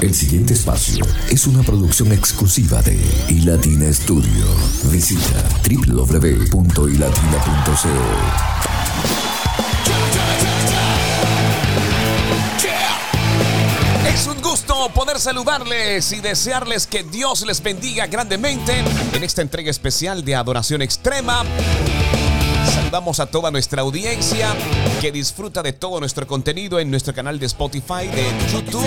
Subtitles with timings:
[0.00, 2.96] El siguiente espacio es una producción exclusiva de
[3.28, 4.46] iLatina Studio.
[4.84, 6.54] Visita www.ilatina.co.
[14.06, 19.70] Es un gusto poder saludarles y desearles que Dios les bendiga grandemente en esta entrega
[19.70, 21.44] especial de Adoración Extrema.
[22.72, 24.54] Saludamos a toda nuestra audiencia
[25.00, 28.84] que disfruta de todo nuestro contenido en nuestro canal de Spotify, de YouTube.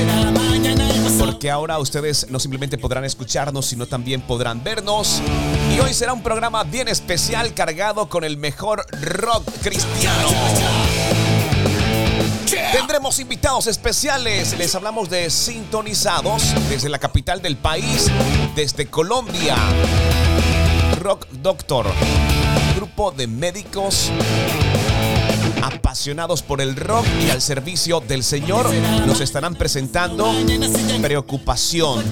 [1.19, 5.21] Porque ahora ustedes no simplemente podrán escucharnos, sino también podrán vernos.
[5.75, 10.29] Y hoy será un programa bien especial cargado con el mejor rock cristiano.
[12.71, 14.57] Tendremos invitados especiales.
[14.57, 18.11] Les hablamos de sintonizados desde la capital del país,
[18.55, 19.55] desde Colombia.
[20.99, 21.85] Rock Doctor,
[22.97, 24.11] de médicos
[25.61, 28.65] apasionados por el rock y al servicio del Señor
[29.05, 30.33] nos estarán presentando
[30.99, 32.03] preocupación,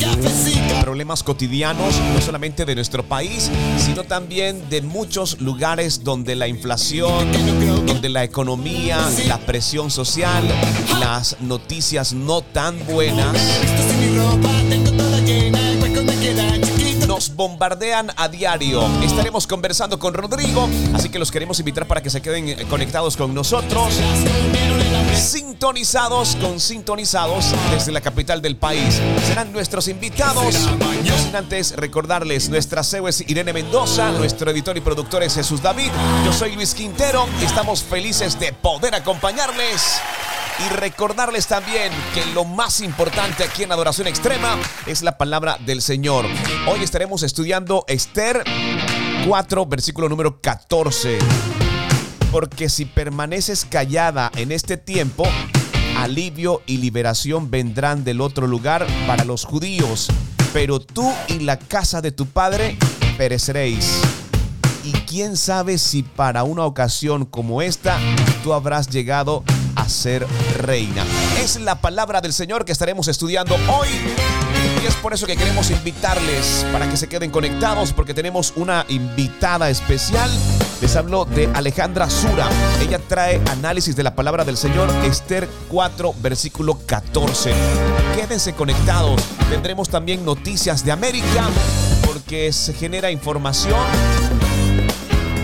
[0.82, 3.50] problemas cotidianos, no solamente de nuestro país,
[3.84, 7.32] sino también de muchos lugares donde la inflación,
[7.88, 10.44] donde la economía, la presión social,
[11.00, 13.36] las noticias no tan buenas
[17.36, 18.84] bombardean a diario.
[19.04, 23.18] Estaremos conversando con Rodrigo, así que los queremos invitar para que se queden eh, conectados
[23.18, 23.94] con nosotros.
[25.16, 29.00] Sintonizados con sintonizados desde la capital del país.
[29.28, 30.56] Serán nuestros invitados.
[31.06, 35.62] No sin antes recordarles, nuestra CEO es Irene Mendoza, nuestro editor y productor es Jesús
[35.62, 35.92] David.
[36.26, 40.02] Yo soy Luis Quintero estamos felices de poder acompañarles.
[40.58, 45.82] Y recordarles también que lo más importante aquí en Adoración Extrema es la palabra del
[45.82, 46.26] Señor.
[46.68, 48.42] Hoy estaremos estudiando Esther
[49.28, 51.20] 4, versículo número 14.
[52.32, 55.26] Porque si permaneces callada en este tiempo,
[55.98, 60.08] alivio y liberación vendrán del otro lugar para los judíos.
[60.54, 62.78] Pero tú y la casa de tu padre
[63.18, 64.00] pereceréis.
[64.86, 67.98] Y quién sabe si para una ocasión como esta
[68.42, 69.44] tú habrás llegado
[69.76, 70.26] a ser
[70.58, 71.04] reina.
[71.40, 73.90] Es la palabra del Señor que estaremos estudiando hoy.
[74.82, 78.86] Y es por eso que queremos invitarles para que se queden conectados porque tenemos una
[78.90, 80.30] invitada especial.
[80.82, 82.50] Les hablo de Alejandra Sura.
[82.82, 87.54] Ella trae análisis de la palabra del Señor, Esther 4, versículo 14.
[88.16, 89.22] Quédense conectados.
[89.50, 91.50] Tendremos también noticias de América
[92.06, 93.80] porque se genera información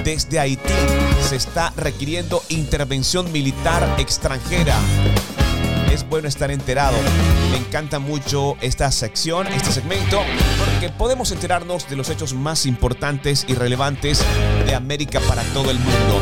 [0.04, 0.74] desde Haití
[1.22, 4.76] se está requiriendo intervención militar extranjera.
[5.92, 6.96] Es bueno estar enterado.
[7.52, 10.22] Me encanta mucho esta sección, este segmento,
[10.58, 14.24] porque podemos enterarnos de los hechos más importantes y relevantes
[14.66, 16.22] de América para todo el mundo.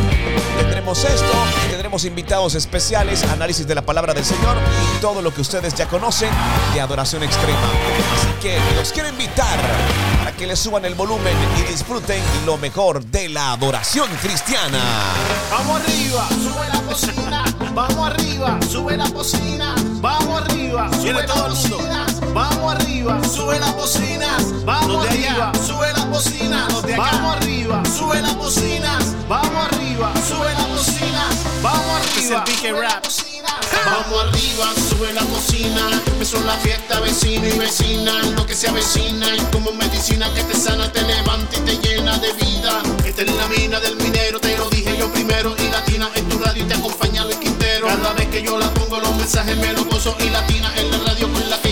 [0.59, 1.31] Tendremos esto,
[1.69, 4.57] tendremos invitados especiales, análisis de la palabra del Señor
[4.97, 6.31] y todo lo que ustedes ya conocen
[6.73, 7.69] de adoración extrema.
[8.17, 9.59] Así que los quiero invitar
[10.39, 14.79] que le suban el volumen y disfruten lo mejor de la adoración cristiana.
[15.51, 17.43] Vamos arriba, sube la cocina.
[17.73, 19.75] Vamos arriba, sube la cocina.
[19.99, 21.77] Vamos arriba, sube todo el mundo.
[22.33, 24.37] Vamos arriba, sube la cocina.
[24.63, 26.67] Vamos arriba, sube la cocina.
[26.95, 28.99] Vamos arriba, sube la cocina.
[29.27, 30.68] Vamos arriba, sube la cocina.
[31.61, 32.45] Vamos arriba.
[32.45, 33.49] sube la cocina.
[33.85, 36.01] Vamos arriba, sube la cocina.
[36.07, 38.13] Empezó la fiesta, vecino y vecina.
[38.35, 42.17] Lo que se avecina y como medicina que te sana, te levanta y te llena
[42.19, 42.81] de vida.
[43.05, 45.55] Esta es la mina del minero, te lo dije yo primero.
[45.57, 47.87] Y latina en tu radio y te acompaña Luis Quintero.
[47.87, 50.15] Cada vez que yo la pongo, los mensajes me los gozo.
[50.19, 51.68] Y latina en la radio con la que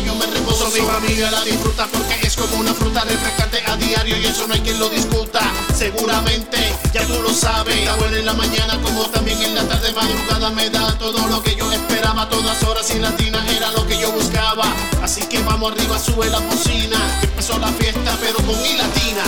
[0.77, 4.15] Mi familia la disfruta porque es como una fruta refrescante a diario.
[4.15, 5.39] Y eso no hay quien lo discuta.
[5.75, 7.75] Seguramente, ya tú lo sabes.
[7.77, 9.91] Está buena en la mañana como también en la tarde.
[9.93, 12.29] Madrugada me da todo lo que yo esperaba.
[12.29, 14.65] Todas horas y latina era lo que yo buscaba.
[15.01, 16.99] Así que vamos arriba, sube la cocina.
[17.23, 19.23] Empezó la fiesta, pero con mi latina.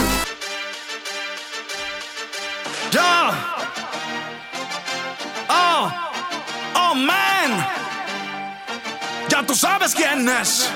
[2.91, 3.55] Ya.
[5.49, 5.91] Oh.
[6.75, 7.67] Oh, man.
[9.29, 10.69] Ya tú sabes quién es.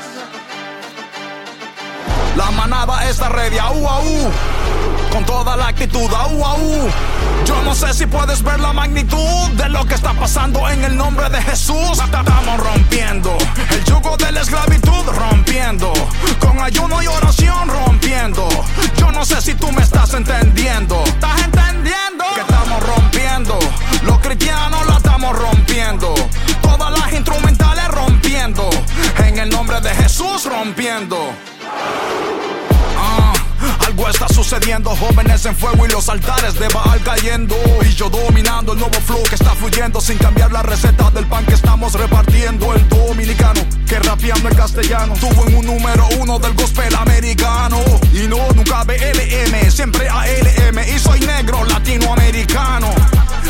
[2.35, 4.31] La manada está ready, au.
[5.11, 6.89] Con toda la actitud, au.
[7.45, 10.97] Yo no sé si puedes ver la magnitud de lo que está pasando en el
[10.97, 11.99] nombre de Jesús.
[12.03, 13.37] Estamos rompiendo
[13.69, 15.93] el yugo de la esclavitud, rompiendo.
[16.39, 18.47] Con ayuno y oración, rompiendo.
[18.97, 21.03] Yo no sé si tú me estás entendiendo.
[21.05, 22.25] ¿Estás entendiendo?
[22.33, 23.59] Que estamos rompiendo.
[24.03, 26.15] Los cristianos la estamos rompiendo.
[26.61, 28.69] Todas las instrumentales rompiendo.
[29.19, 31.33] En el nombre de Jesús, rompiendo.
[32.97, 33.33] Ah,
[33.85, 37.55] algo está sucediendo, jóvenes en fuego y los altares de Baal cayendo.
[37.81, 41.45] Y yo dominando el nuevo flow que está fluyendo sin cambiar la receta del pan
[41.45, 42.73] que estamos repartiendo.
[42.73, 42.83] El
[43.99, 45.13] rapeando en castellano.
[45.19, 47.79] Tuvo en un número uno del gospel americano.
[48.13, 50.79] Y no, nunca BLM, siempre ALM.
[50.79, 52.93] Y soy negro latinoamericano.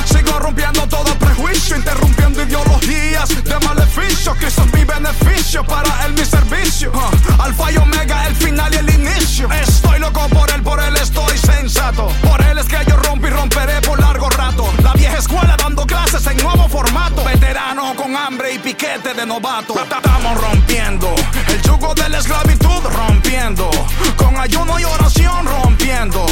[0.05, 4.33] Sigo rompiendo todo prejuicio, interrumpiendo ideologías de maleficio.
[4.35, 6.91] Que son mi beneficio, para él mi servicio.
[7.39, 9.51] al fallo omega, el final y el inicio.
[9.51, 12.07] Estoy loco por él, por él estoy sensato.
[12.21, 14.71] Por él es que yo rompo y romperé por largo rato.
[14.83, 17.23] La vieja escuela dando clases en nuevo formato.
[17.23, 19.73] Veterano con hambre y piquete de novato.
[19.81, 21.13] Estamos rompiendo
[21.47, 23.69] el yugo de la esclavitud, rompiendo.
[24.17, 26.25] Con ayuno y oración, rompiendo.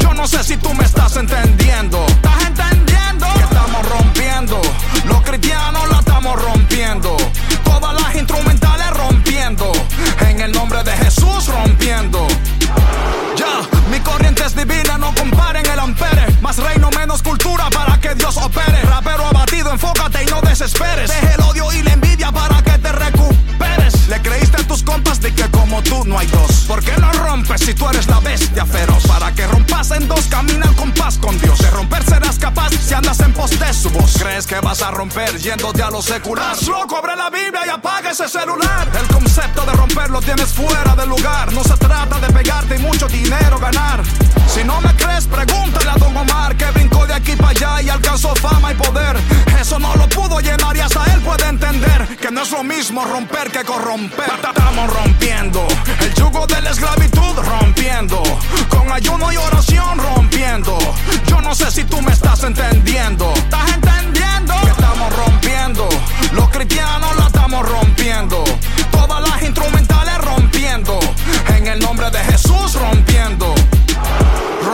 [0.00, 0.88] Yo no sé si tú me.
[0.88, 2.06] ¿Estás entendiendo?
[34.82, 36.52] A romper yéndote a lo secular?
[36.52, 38.88] Estás loco, abre la Biblia y apaga ese celular.
[38.98, 41.52] El concepto de romper lo tienes fuera de lugar.
[41.52, 44.02] No se trata de pegarte y mucho dinero ganar.
[44.46, 47.88] Si no me crees, pregúntale a Don Omar que brincó de aquí para allá y
[47.88, 49.16] alcanzó fama y poder.
[49.60, 53.04] Eso no lo pudo llenar y hasta él puede entender que no es lo mismo
[53.04, 54.30] romper que corromper.
[54.30, 55.66] Estamos rompiendo
[56.00, 58.22] el yugo de la esclavitud, rompiendo
[58.68, 60.78] con ayuno y oración, rompiendo.
[61.26, 63.32] Yo no sé si tú me estás entendiendo.
[63.34, 63.97] ¿Estás entendiendo?
[65.24, 65.88] Rompiendo.
[66.32, 68.44] Los cristianos la estamos rompiendo.
[68.90, 70.98] Todas las instrumentales rompiendo.
[71.56, 73.54] En el nombre de Jesús rompiendo.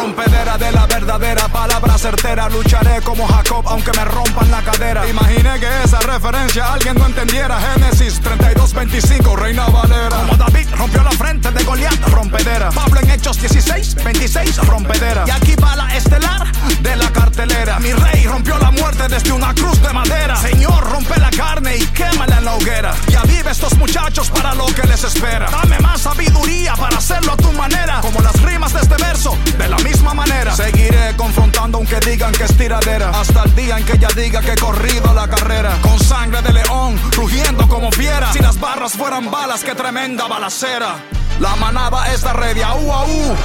[0.05, 2.51] Rompedera de la verdadera palabra certera.
[2.51, 5.09] Lucharé como Jacob aunque me rompan la cadera.
[5.09, 7.59] Imaginé que esa referencia alguien no entendiera.
[7.59, 10.11] Génesis 32-25, Reina Valera.
[10.11, 12.69] Como David rompió la frente de Goliat, rompedera.
[12.69, 15.25] Pablo en Hechos 16, 26, rompedera.
[15.27, 16.53] Y aquí va la estelar
[16.83, 17.79] de la cartelera.
[17.79, 20.37] Mi rey rompió la muerte desde una cruz de madera.
[20.37, 22.95] Señor, rompe la carne y quémala en la hoguera.
[23.09, 25.47] Y avive estos muchachos para lo que les espera.
[25.51, 28.03] Dame más sabiduría para hacerlo a tu manera.
[28.03, 30.55] Como las rimas de este verso, de la misma manera.
[30.55, 33.11] Seguiré confrontando aunque digan que es tiradera.
[33.11, 35.77] Hasta el día en que ella diga que he corrido la carrera.
[35.83, 38.33] Con sangre de león, rugiendo como fiera.
[38.33, 40.97] Si las barras fueran balas, qué tremenda balacera.
[41.41, 43.37] La manada está ready, au, au.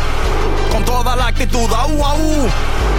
[0.71, 2.49] Con toda la actitud, au, au.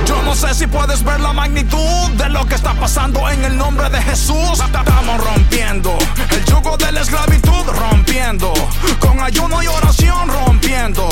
[0.07, 3.57] Yo no sé si puedes ver la magnitud de lo que está pasando en el
[3.57, 4.61] nombre de Jesús.
[4.61, 5.97] Estamos rompiendo
[6.31, 8.53] el yugo de la esclavitud, rompiendo.
[8.99, 11.09] Con ayuno y oración, rompiendo.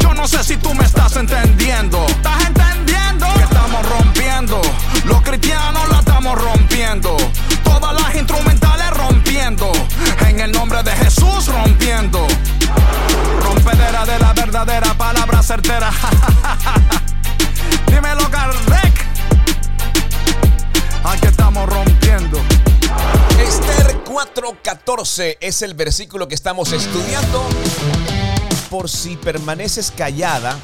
[0.00, 2.04] Yo no sé si tú me estás entendiendo.
[2.06, 3.26] ¿Estás entendiendo?
[3.34, 4.60] Que estamos rompiendo.
[5.04, 7.16] Los cristianos la estamos rompiendo.
[7.64, 9.72] Todas las instrumentales rompiendo.
[10.26, 12.26] En el nombre de Jesús rompiendo.
[13.40, 15.90] Rompedera de la verdadera palabra certera.
[17.86, 19.06] Dímelo, Kardec.
[21.04, 22.38] Aquí estamos rompiendo.
[23.42, 27.44] Esther 4:14 es el versículo que estamos estudiando.
[28.70, 30.58] Por si permaneces callada,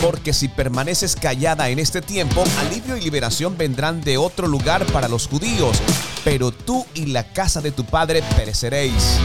[0.00, 5.08] porque si permaneces callada en este tiempo, alivio y liberación vendrán de otro lugar para
[5.08, 5.76] los judíos,
[6.24, 9.18] pero tú y la casa de tu padre pereceréis.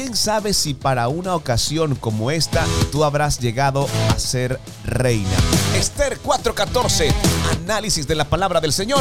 [0.00, 5.36] Quién sabe si para una ocasión como esta tú habrás llegado a ser reina.
[5.74, 7.12] Esther 4:14,
[7.64, 9.00] análisis de la palabra del Señor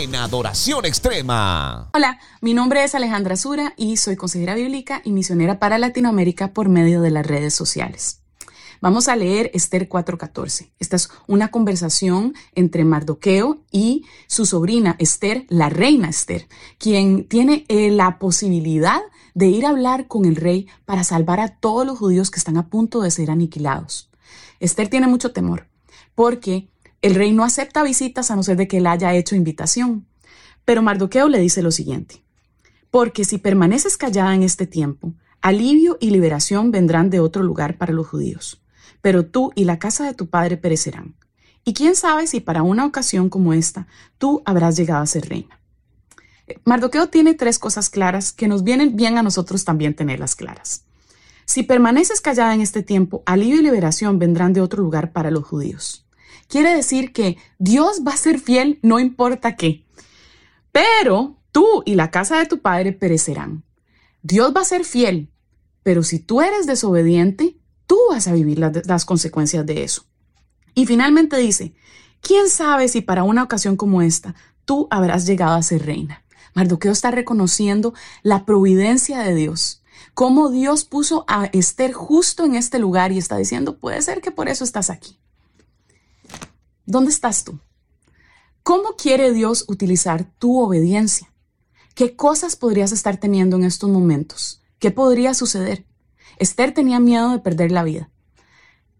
[0.00, 1.90] en adoración extrema.
[1.94, 6.68] Hola, mi nombre es Alejandra Sura y soy consejera bíblica y misionera para Latinoamérica por
[6.68, 8.18] medio de las redes sociales.
[8.80, 10.72] Vamos a leer Esther 4:14.
[10.80, 17.64] Esta es una conversación entre Mardoqueo y su sobrina Esther, la reina Esther, quien tiene
[17.68, 19.00] eh, la posibilidad
[19.34, 22.56] de ir a hablar con el rey para salvar a todos los judíos que están
[22.56, 24.10] a punto de ser aniquilados.
[24.60, 25.68] Esther tiene mucho temor
[26.14, 26.68] porque
[27.00, 30.06] el rey no acepta visitas a no ser de que él haya hecho invitación.
[30.64, 32.22] Pero Mardoqueo le dice lo siguiente,
[32.90, 37.92] porque si permaneces callada en este tiempo, alivio y liberación vendrán de otro lugar para
[37.92, 38.62] los judíos,
[39.00, 41.16] pero tú y la casa de tu padre perecerán.
[41.64, 45.61] Y quién sabe si para una ocasión como esta tú habrás llegado a ser reina.
[46.64, 50.84] Mardoqueo tiene tres cosas claras que nos vienen bien a nosotros también tenerlas claras.
[51.44, 55.44] Si permaneces callada en este tiempo, alivio y liberación vendrán de otro lugar para los
[55.44, 56.06] judíos.
[56.48, 59.84] Quiere decir que Dios va a ser fiel no importa qué.
[60.70, 63.64] Pero tú y la casa de tu padre perecerán.
[64.22, 65.30] Dios va a ser fiel,
[65.82, 67.56] pero si tú eres desobediente,
[67.86, 70.04] tú vas a vivir las, las consecuencias de eso.
[70.74, 71.74] Y finalmente dice,
[72.20, 76.21] ¿quién sabe si para una ocasión como esta tú habrás llegado a ser reina?
[76.54, 79.82] Mardoqueo está reconociendo la providencia de Dios,
[80.14, 84.30] cómo Dios puso a Esther justo en este lugar y está diciendo, puede ser que
[84.30, 85.18] por eso estás aquí.
[86.84, 87.58] ¿Dónde estás tú?
[88.62, 91.32] ¿Cómo quiere Dios utilizar tu obediencia?
[91.94, 94.62] ¿Qué cosas podrías estar teniendo en estos momentos?
[94.78, 95.86] ¿Qué podría suceder?
[96.38, 98.10] Esther tenía miedo de perder la vida.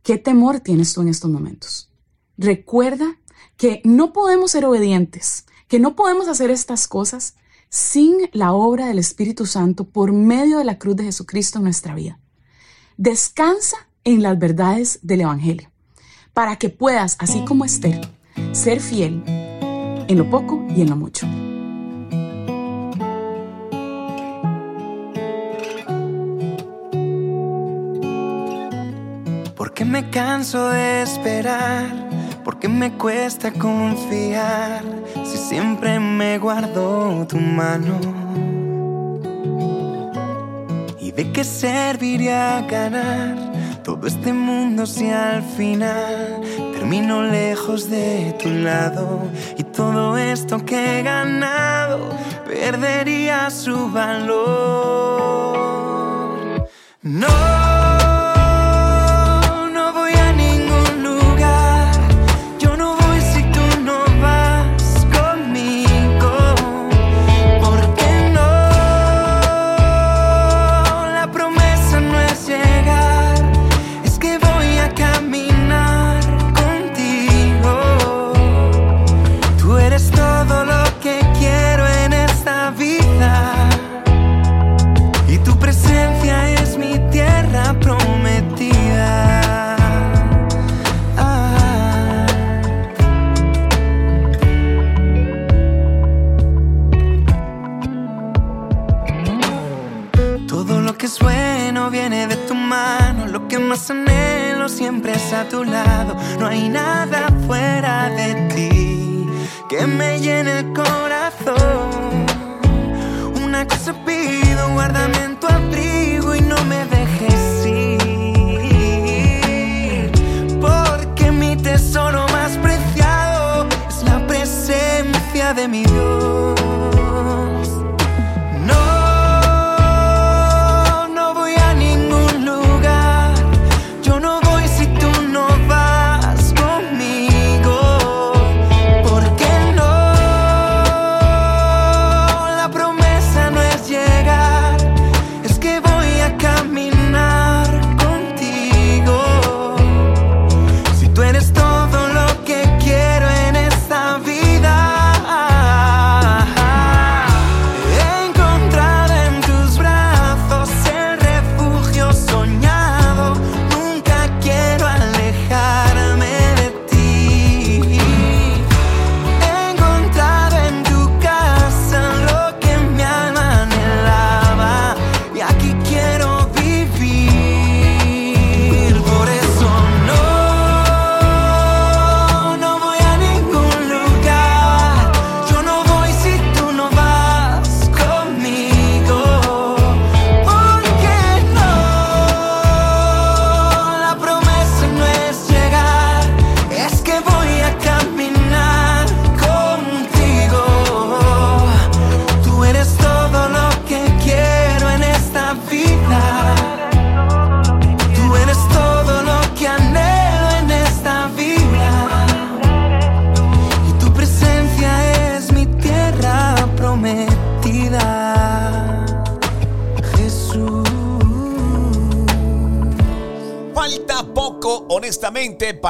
[0.03, 1.91] ¿Qué temor tienes tú en estos momentos?
[2.37, 3.19] Recuerda
[3.57, 7.37] que no podemos ser obedientes, que no podemos hacer estas cosas
[7.73, 11.95] sin la obra del Espíritu Santo por medio de la cruz de Jesucristo en nuestra
[11.95, 12.19] vida.
[12.99, 15.71] Descansa en las verdades del Evangelio,
[16.35, 17.99] para que puedas, así como Esther,
[18.53, 21.27] ser fiel en lo poco y en lo mucho.
[29.57, 32.03] Porque me canso de esperar
[32.45, 37.99] porque me cuesta confiar si siempre me guardo tu mano.
[40.99, 43.37] ¿Y de qué serviría ganar
[43.83, 46.41] todo este mundo si al final
[46.73, 52.11] termino lejos de tu lado y todo esto que he ganado
[52.47, 54.63] perdería su valor?
[57.03, 57.42] No.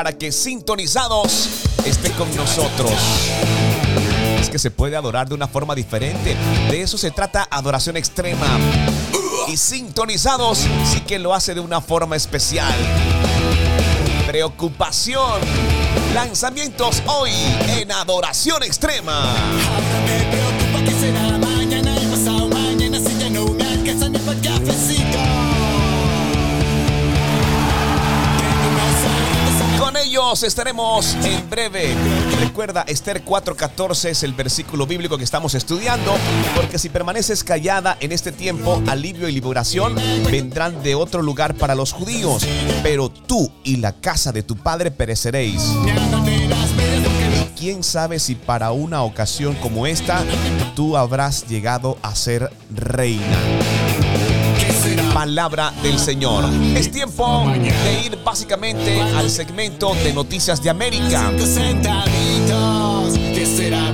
[0.02, 1.48] Para que sintonizados
[1.84, 2.90] esté con nosotros.
[4.40, 6.36] Es que se puede adorar de una forma diferente.
[6.68, 8.48] De eso se trata adoración extrema.
[9.46, 12.74] Y sintonizados sí que lo hace de una forma especial.
[14.26, 15.40] Preocupación.
[16.12, 17.30] Lanzamientos hoy
[17.68, 19.32] en adoración extrema.
[30.40, 31.94] Estaremos en breve.
[32.40, 36.16] Recuerda, Esther 4:14 es el versículo bíblico que estamos estudiando,
[36.56, 39.94] porque si permaneces callada en este tiempo, alivio y liberación
[40.30, 42.46] vendrán de otro lugar para los judíos,
[42.82, 45.60] pero tú y la casa de tu padre pereceréis
[47.58, 50.24] quién sabe si para una ocasión como esta
[50.74, 53.61] tú habrás llegado a ser reina
[55.12, 56.44] palabra del Señor.
[56.76, 61.30] Es tiempo de ir básicamente al segmento de Noticias de América.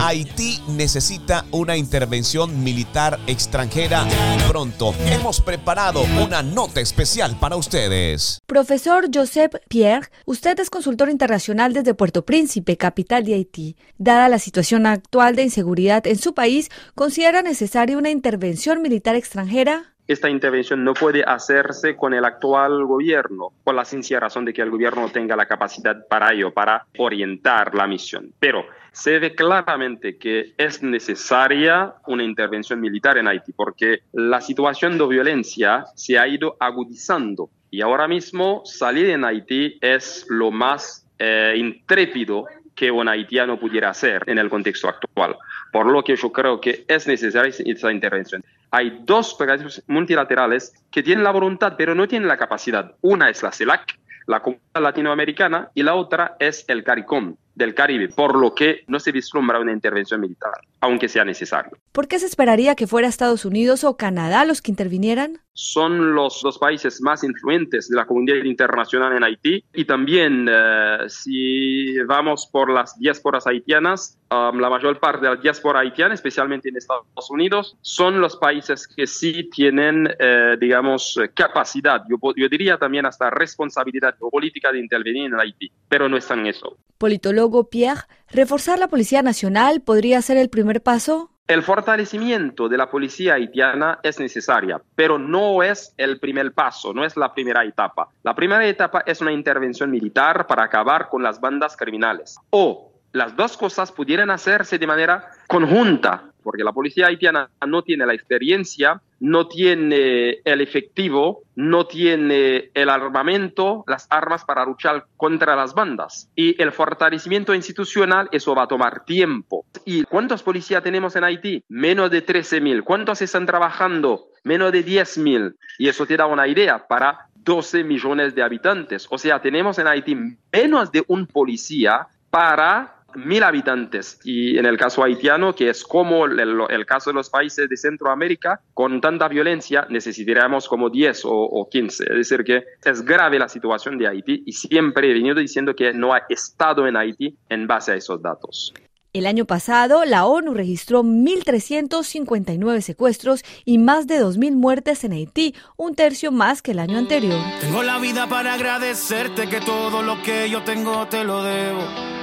[0.01, 4.07] Haití necesita una intervención militar extranjera
[4.49, 4.95] pronto.
[5.07, 8.41] Hemos preparado una nota especial para ustedes.
[8.47, 13.77] Profesor Joseph Pierre, usted es consultor internacional desde Puerto Príncipe, capital de Haití.
[13.99, 19.95] Dada la situación actual de inseguridad en su país, ¿considera necesaria una intervención militar extranjera?
[20.09, 24.63] Esta intervención no puede hacerse con el actual gobierno, por la sencilla razón de que
[24.63, 28.33] el gobierno no tenga la capacidad para ello, para orientar la misión.
[28.41, 34.97] Pero se ve claramente que es necesaria una intervención militar en Haití, porque la situación
[34.97, 41.07] de violencia se ha ido agudizando y ahora mismo salir en Haití es lo más
[41.19, 42.47] eh, intrépido
[42.79, 45.37] que un haitiano pudiera hacer en el contexto actual.
[45.73, 51.03] Por lo que yo creo que es necesaria esa intervención hay dos países multilaterales que
[51.03, 52.95] tienen la voluntad, pero no tienen la capacidad.
[53.01, 58.09] Una es la CELAC, la Comunidad Latinoamericana, y la otra es el CARICOM, del Caribe,
[58.09, 61.73] por lo que no se vislumbra una intervención militar, aunque sea necesario.
[61.93, 65.41] ¿Por qué se esperaría que fuera Estados Unidos o Canadá los que intervinieran?
[65.53, 70.99] Son los dos países más influentes de la comunidad internacional en Haití y también eh,
[71.09, 76.69] si vamos por las diásporas haitianas, um, la mayor parte de la diáspora haitiana, especialmente
[76.69, 82.79] en Estados Unidos, son los países que sí tienen, eh, digamos, capacidad, yo, yo diría
[82.79, 86.77] también hasta responsabilidad política de intervenir en Haití, pero no están en eso.
[86.99, 91.31] Politólogo Pierre, ¿reforzar la Policía Nacional podría ser el primer paso?
[91.47, 97.07] El fortalecimiento de la policía haitiana es necesaria, pero no es el primer paso, no
[97.07, 98.11] es la primera etapa.
[98.23, 102.37] La primera etapa es una intervención militar para acabar con las bandas criminales.
[102.51, 108.07] O las dos cosas pudieran hacerse de manera conjunta, porque la policía haitiana no tiene
[108.07, 115.55] la experiencia, no tiene el efectivo, no tiene el armamento, las armas para luchar contra
[115.55, 116.31] las bandas.
[116.35, 119.67] Y el fortalecimiento institucional, eso va a tomar tiempo.
[119.85, 121.63] ¿Y cuántos policías tenemos en Haití?
[121.69, 122.83] Menos de 13.000.
[122.83, 124.29] ¿Cuántos están trabajando?
[124.43, 125.55] Menos de 10.000.
[125.79, 129.07] Y eso te da una idea para 12 millones de habitantes.
[129.11, 130.17] O sea, tenemos en Haití
[130.51, 136.27] menos de un policía para mil habitantes y en el caso haitiano, que es como
[136.27, 141.69] el, caso de los países de Centroamérica, con tanta violencia necesitaríamos como 10 o, o
[141.69, 142.05] 15.
[142.05, 145.93] Es decir, que es grave la situación de Haití y siempre he venido diciendo que
[145.93, 148.73] no ha estado en Haití en base a esos datos.
[149.15, 155.55] El año pasado, la ONU registró 1.359 secuestros y más de 2.000 muertes en Haití,
[155.79, 157.41] un tercio más que el año anterior.
[157.61, 162.18] Tengo la vida para agradecerte que todo lo que yo tengo te lo debo.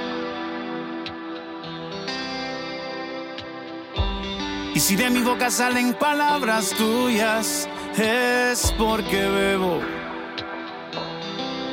[4.76, 9.80] Y si de mi boca salen palabras tuyas, es porque bebo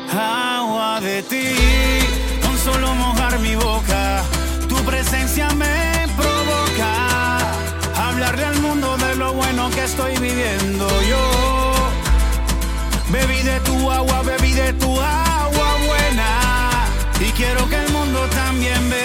[0.10, 1.50] agua de ti.
[2.42, 4.24] Con solo mojar mi boca,
[4.70, 7.40] tu presencia me provoca.
[8.08, 11.74] Hablarle al mundo de lo bueno que estoy viviendo yo.
[13.12, 16.88] Bebí de tu agua, bebí de tu agua buena.
[17.20, 19.03] Y quiero que el mundo también beba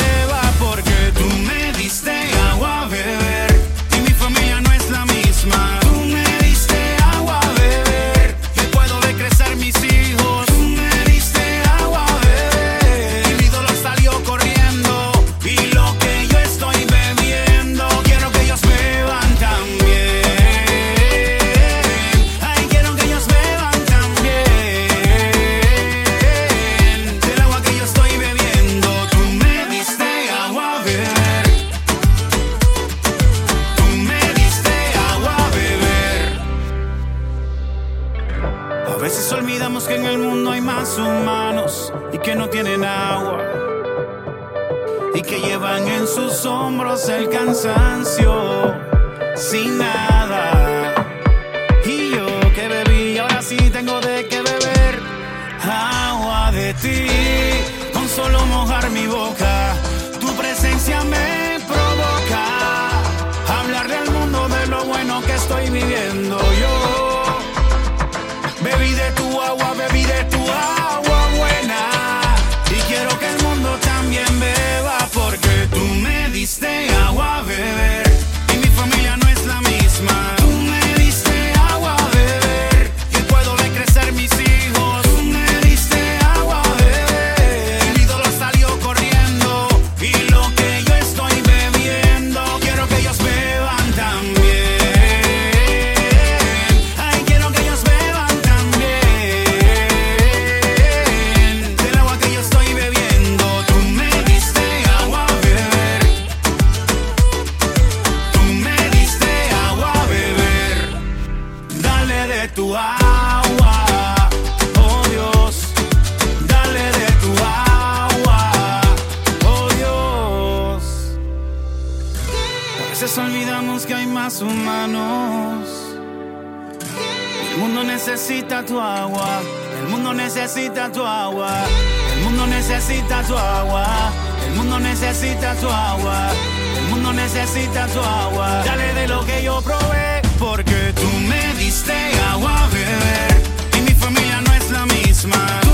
[134.49, 136.31] el mundo necesita tu agua,
[136.79, 138.63] el mundo necesita tu agua.
[138.65, 141.93] Dale de lo que yo probé, porque tú me diste
[142.33, 143.43] agua a beber
[143.79, 145.68] y mi familia no es la misma.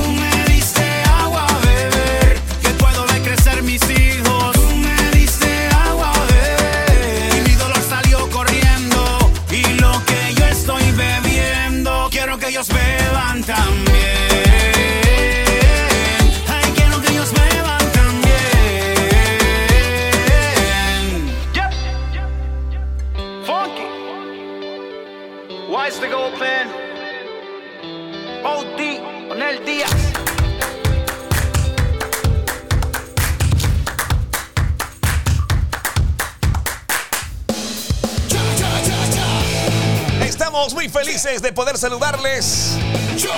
[40.85, 42.77] Muy felices de poder saludarles.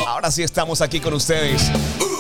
[0.09, 1.71] Ahora sí estamos aquí con ustedes.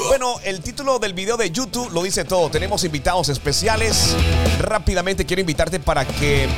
[0.06, 2.48] Bueno, el título del video de YouTube lo dice todo.
[2.48, 4.14] Tenemos invitados especiales.
[4.60, 6.48] Rápidamente quiero invitarte para que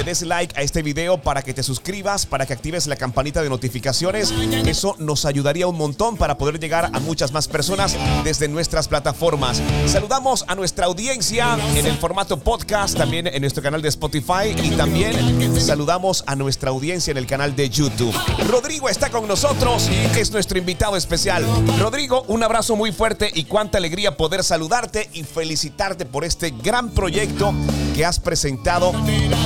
[0.00, 3.42] le des like a este video, para que te suscribas, para que actives la campanita
[3.42, 4.32] de notificaciones.
[4.64, 9.60] Eso nos ayudaría un montón para poder llegar a muchas más personas desde nuestras plataformas.
[9.86, 14.70] Saludamos a nuestra audiencia en el formato podcast, también en nuestro canal de Spotify y
[14.70, 18.14] también saludamos a nuestra audiencia en el canal de YouTube.
[18.48, 21.44] Rodrigo está con nosotros, es nuestro invitado especial.
[21.78, 26.90] Rodrigo, un abrazo muy fuerte y cuánta alegría poder saludarte y felicitarte por este gran
[26.90, 27.52] proyecto
[27.94, 28.92] que has presentado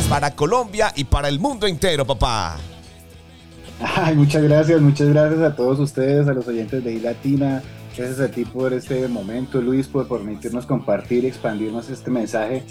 [0.08, 2.58] para Colombia y para el mundo entero, papá.
[3.80, 7.62] Ay, muchas gracias, muchas gracias a todos ustedes, a los oyentes de iLatina.
[7.96, 12.62] Gracias a ti por este momento, Luis, por permitirnos compartir y expandirnos este mensaje.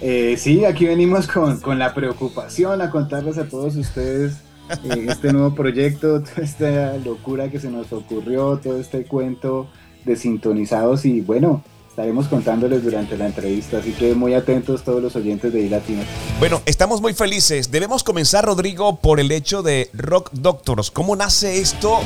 [0.00, 4.38] Eh, sí, aquí venimos con, con, la preocupación a contarles a todos ustedes
[4.82, 9.68] eh, este nuevo proyecto, toda esta locura que se nos ocurrió, todo este cuento
[10.04, 11.62] de sintonizados y bueno,
[11.94, 16.02] estaremos contándoles durante la entrevista, así que muy atentos todos los oyentes de iLatina.
[16.40, 17.70] Bueno, estamos muy felices.
[17.70, 20.90] Debemos comenzar, Rodrigo, por el hecho de Rock Doctors.
[20.90, 22.00] ¿Cómo nace esto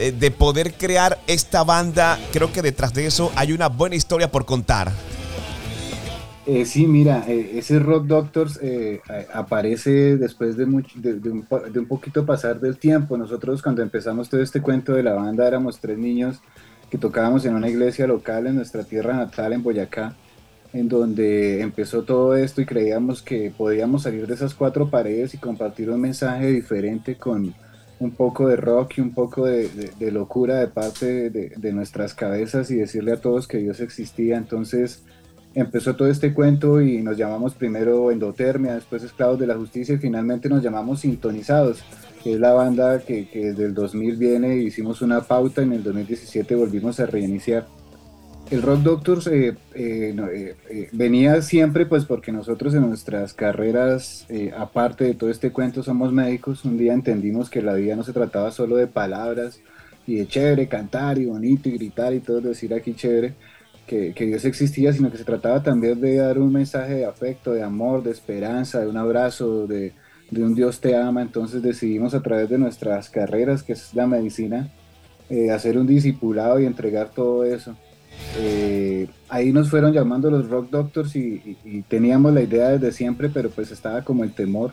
[0.00, 2.18] eh, de poder crear esta banda?
[2.32, 4.90] Creo que detrás de eso hay una buena historia por contar.
[6.44, 9.00] Eh, sí, mira, eh, ese Rock Doctors eh,
[9.32, 13.16] aparece después de, mucho, de, de, un, de, un, poquito pasar del tiempo.
[13.16, 16.40] Nosotros cuando empezamos todo este cuento de la banda éramos tres niños
[16.90, 20.14] que tocábamos en una iglesia local en nuestra tierra natal, en Boyacá,
[20.72, 25.38] en donde empezó todo esto y creíamos que podíamos salir de esas cuatro paredes y
[25.38, 27.54] compartir un mensaje diferente con
[27.98, 32.70] un poco de rock y un poco de, de locura de parte de nuestras cabezas
[32.70, 34.36] y decirle a todos que Dios existía.
[34.36, 35.02] Entonces,
[35.54, 39.98] empezó todo este cuento y nos llamamos primero Endotermia, después Esclavos de la Justicia y
[39.98, 41.82] finalmente nos llamamos Sintonizados,
[42.22, 45.82] que es la banda que, que desde el 2000 viene, hicimos una pauta, en el
[45.82, 47.66] 2017 volvimos a reiniciar.
[48.50, 50.56] El Rock Doctors eh, eh, no, eh,
[50.90, 56.64] venía siempre pues porque nosotros en nuestras carreras, aparte de todo este cuento, somos médicos,
[56.64, 59.60] un día entendimos que la vida no se trataba solo de palabras
[60.04, 63.34] y de chévere, cantar y bonito y gritar y todo, decir aquí chévere,
[63.86, 67.52] que, que, Dios existía, sino que se trataba también de dar un mensaje de afecto,
[67.52, 69.92] de amor, de esperanza, de un abrazo, de,
[70.30, 71.22] de un Dios te ama.
[71.22, 74.68] Entonces decidimos a través de nuestras carreras, que es la medicina,
[75.28, 77.76] eh, hacer un discipulado y entregar todo eso.
[78.38, 81.56] Eh, ahí nos fueron llamando los Rock Doctors y,
[81.88, 84.72] teníamos la idea desde siempre, pero pues estaba como el temor.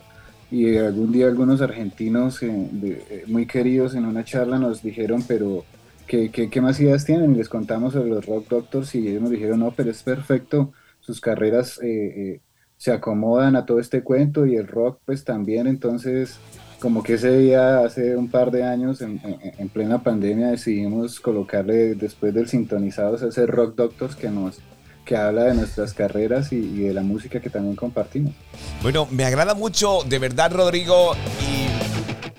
[0.49, 5.65] Y algún día algunos argentinos eh, muy queridos en una charla nos dijeron, pero
[6.07, 7.33] ¿qué, qué, más ideas tienen?
[7.33, 10.71] Y les contamos sobre los Rock Doctors y ellos nos dijeron, no, pero es perfecto,
[11.01, 12.39] sus carreras eh, eh,
[12.77, 16.39] se acomodan a todo este cuento y el rock pues también, entonces
[16.79, 21.19] como que ese día, hace un par de años, en, en, en plena pandemia, decidimos
[21.19, 24.59] colocarle después del sintonizados ese Rock Doctors que nos
[25.07, 28.33] que habla de nuestras carreras y, de la música que también compartimos.
[28.83, 31.13] Bueno, me agrada mucho, de verdad, Rodrigo,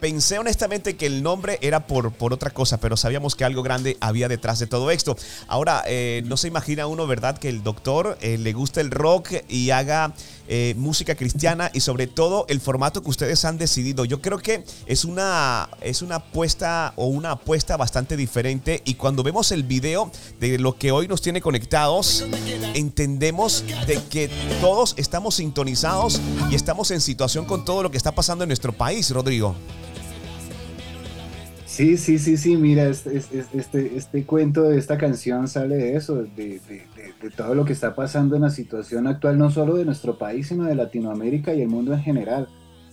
[0.00, 3.96] pensé honestamente que el nombre era por, por otra cosa, pero sabíamos que algo grande
[4.00, 5.16] había detrás de todo esto.
[5.46, 9.32] Ahora, eh, no se imagina uno, ¿verdad?, que el doctor eh, le gusta el rock
[9.48, 10.14] y haga
[10.50, 14.06] eh, música cristiana y sobre todo el formato que ustedes han decidido.
[14.06, 19.22] Yo creo que es una, es una apuesta o una apuesta bastante diferente y cuando
[19.22, 22.24] vemos el video de lo que hoy nos tiene conectados,
[22.72, 24.30] entendemos de que
[24.62, 26.18] todos estamos sintonizados
[26.50, 29.54] y estamos en situación con todo lo que está pasando en nuestro país, Rodrigo.
[31.78, 36.24] Sí, sí, sí, sí, mira, este, este, este, cuento de esta canción sale de eso,
[36.24, 36.60] de,
[37.36, 40.64] todo lo que está pasando en la situación actual, no solo de nuestro país, sino
[40.64, 42.48] de Latinoamérica y el mundo en general.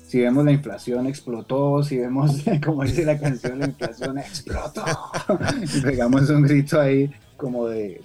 [0.06, 4.86] Si vemos la inflación explotó, si vemos, como dice la canción, la inflación explotó,
[5.76, 8.02] y pegamos un grito ahí como de,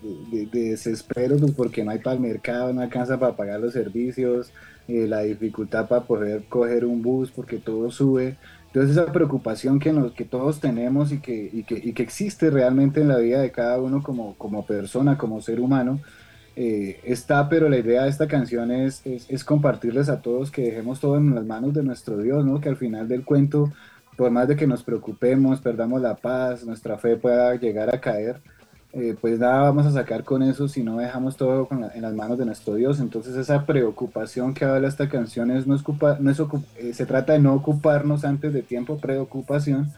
[0.50, 4.50] desespero, pues porque no hay para el mercado, no alcanza para pagar los servicios,
[4.88, 8.38] eh, la dificultad para poder coger un bus porque todo sube.
[8.72, 13.00] Entonces esa preocupación que, que todos tenemos y que, y, que, y que, existe realmente
[13.00, 16.00] en la vida de cada uno como, como persona, como ser humano,
[16.54, 21.00] eh, está, pero la idea de esta canción es, es, compartirles a todos que dejemos
[21.00, 22.60] todo en las manos de nuestro Dios, ¿no?
[22.60, 23.72] que al final del cuento,
[24.16, 28.40] por más de que nos preocupemos, perdamos la paz, nuestra fe pueda llegar a caer,
[28.92, 32.38] eh, pues nada vamos a sacar con eso si no dejamos todo en las manos
[32.38, 32.98] de nuestro Dios.
[32.98, 35.82] Entonces esa preocupación que habla esta canción es, no es,
[36.20, 36.40] no es
[36.76, 39.92] eh, se trata de no ocuparnos antes de tiempo, preocupación,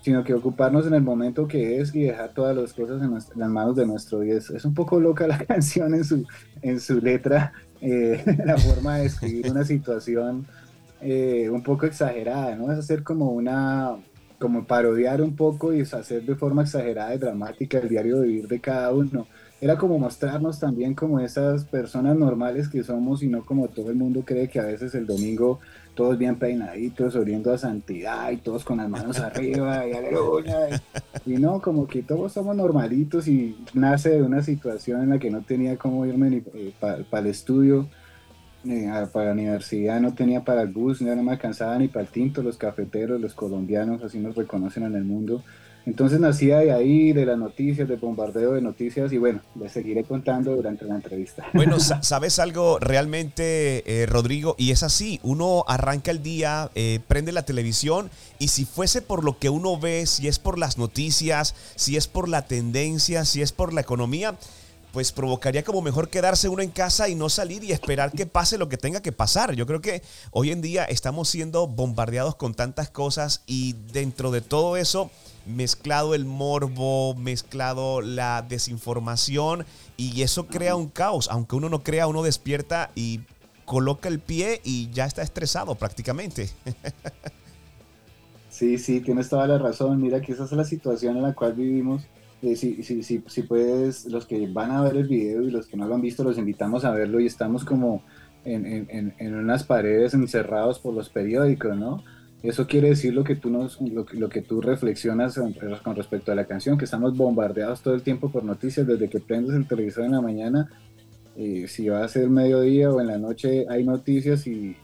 [0.00, 3.50] sino que ocuparnos en el momento que es y dejar todas las cosas en, las
[3.50, 4.48] manos de nuestro Dios.
[4.48, 6.26] Es un poco loca la canción en su,
[6.62, 10.46] en su letra, eh, la forma de escribir una situación
[11.02, 12.70] un poco exagerada, ¿no?
[12.70, 13.96] Es hacer como una
[14.40, 18.58] como parodiar un poco y hacer de forma exagerada y dramática el diario vivir de
[18.58, 19.26] cada uno.
[19.60, 23.96] Era como mostrarnos también como esas personas normales que somos y no como todo el
[23.96, 25.60] mundo cree que a veces el domingo
[25.94, 30.80] todos bien peinaditos, oliendo a santidad y todos con las manos arriba y aleluya.
[31.26, 35.30] Y, no, como que todos somos normalitos y nace de una situación en la que
[35.30, 37.86] no tenía cómo irme eh, para el estudio
[39.12, 42.42] para la universidad no tenía para el bus, no me alcanzaba ni para el tinto,
[42.42, 45.42] los cafeteros, los colombianos, así nos reconocen en el mundo.
[45.86, 50.04] Entonces nacía de ahí, de las noticias, del bombardeo de noticias y bueno, les seguiré
[50.04, 51.46] contando durante la entrevista.
[51.54, 54.54] Bueno, ¿sabes algo realmente, eh, Rodrigo?
[54.58, 59.24] Y es así, uno arranca el día, eh, prende la televisión y si fuese por
[59.24, 63.42] lo que uno ve, si es por las noticias, si es por la tendencia, si
[63.42, 64.36] es por la economía,
[64.92, 68.58] pues provocaría como mejor quedarse uno en casa y no salir y esperar que pase
[68.58, 69.54] lo que tenga que pasar.
[69.54, 74.40] Yo creo que hoy en día estamos siendo bombardeados con tantas cosas y dentro de
[74.40, 75.10] todo eso,
[75.46, 79.64] mezclado el morbo, mezclado la desinformación
[79.96, 81.28] y eso crea un caos.
[81.30, 83.20] Aunque uno no crea, uno despierta y
[83.64, 86.50] coloca el pie y ya está estresado prácticamente.
[88.50, 90.02] Sí, sí, tienes toda la razón.
[90.02, 92.02] Mira que esa es la situación en la cual vivimos
[92.42, 95.66] eh, si, si, si, si, puedes, los que van a ver el video y los
[95.66, 98.02] que no lo han visto, los invitamos a verlo y estamos como
[98.44, 102.02] en, en, en unas paredes encerrados por los periódicos, ¿no?
[102.42, 105.38] Eso quiere decir lo que tú, nos, lo, lo, que tú reflexionas
[105.82, 109.20] con respecto a la canción, que estamos bombardeados todo el tiempo por noticias, desde que
[109.20, 110.70] prendes el televisor en la mañana
[111.68, 114.76] si va a ser mediodía o en la noche hay noticias y,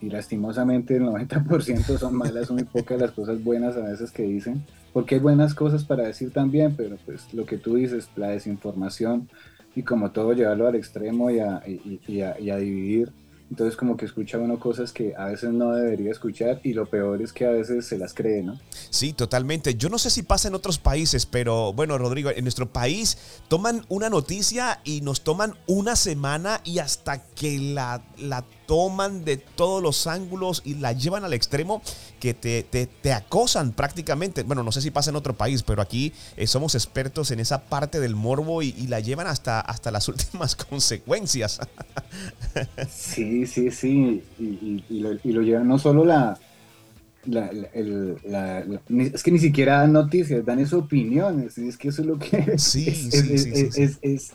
[0.00, 5.16] lastimosamente el 90% son malas, muy pocas las cosas buenas a veces que dicen, porque
[5.16, 9.28] hay buenas cosas para decir también, pero pues lo que tú dices, la desinformación
[9.76, 13.12] y como todo llevarlo al extremo y a, y a dividir
[13.50, 17.20] entonces como que escucha uno cosas que a veces no debería escuchar y lo peor
[17.20, 18.60] es que a veces se las cree, ¿no?
[18.90, 19.74] Sí, totalmente.
[19.74, 23.84] Yo no sé si pasa en otros países, pero bueno, Rodrigo, en nuestro país toman
[23.88, 29.82] una noticia y nos toman una semana y hasta que la, la toman de todos
[29.82, 31.82] los ángulos y la llevan al extremo
[32.20, 34.44] que te, te, acosan prácticamente.
[34.44, 37.62] Bueno, no sé si pasa en otro país, pero aquí eh, somos expertos en esa
[37.64, 41.58] parte del morbo y, la llevan hasta, hasta las últimas consecuencias.
[42.88, 44.22] sí, sí, sí.
[44.38, 46.38] Y lo llevan no solo la,
[47.26, 48.64] la, el, la,
[48.98, 52.18] es que ni siquiera dan noticias, dan esas opiniones, y es que eso es lo
[52.18, 52.74] que es,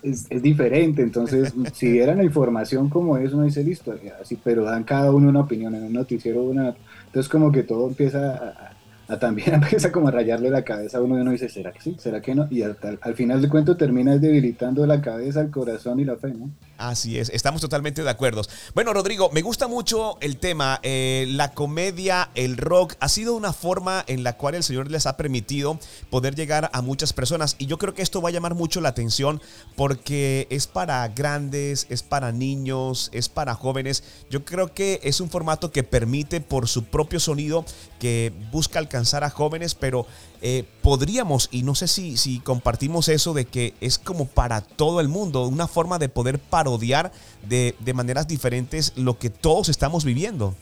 [0.00, 1.02] es, diferente.
[1.02, 5.28] Entonces, si dieran la información como es, uno dice listo, así, pero dan cada uno
[5.28, 8.75] una opinión en un noticiero, una, entonces como que todo empieza a,
[9.18, 11.96] también empieza como a rayarle la cabeza a uno y uno dice, ¿será que sí?
[11.98, 12.48] ¿Será que no?
[12.50, 16.28] Y al, al final de cuento termina debilitando la cabeza, el corazón y la fe,
[16.28, 16.50] ¿no?
[16.78, 18.42] Así es, estamos totalmente de acuerdo.
[18.74, 23.54] Bueno, Rodrigo, me gusta mucho el tema, eh, la comedia, el rock, ha sido una
[23.54, 25.78] forma en la cual el Señor les ha permitido
[26.10, 28.90] poder llegar a muchas personas y yo creo que esto va a llamar mucho la
[28.90, 29.40] atención
[29.74, 34.04] porque es para grandes, es para niños, es para jóvenes.
[34.28, 37.64] Yo creo que es un formato que permite por su propio sonido
[37.98, 40.06] que busca alcanzar a jóvenes, pero
[40.42, 45.00] eh, podríamos, y no sé si, si compartimos eso, de que es como para todo
[45.00, 47.12] el mundo, una forma de poder parodiar
[47.48, 50.54] de, maneras diferentes lo que todos estamos viviendo.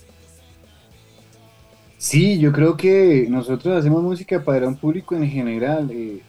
[1.98, 5.90] Sí, yo creo que nosotros hacemos música para un público en general.
[5.90, 6.22] Eh,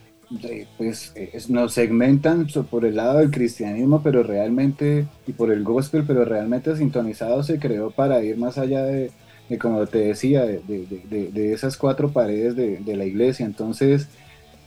[0.76, 1.14] pues
[1.48, 6.76] nos segmentan por el lado del cristianismo, pero realmente, y por el gospel, pero realmente
[6.76, 9.12] sintonizado se creó para ir más allá de,
[9.60, 13.46] como te decía, de, esas cuatro paredes de, la iglesia.
[13.46, 14.08] Entonces,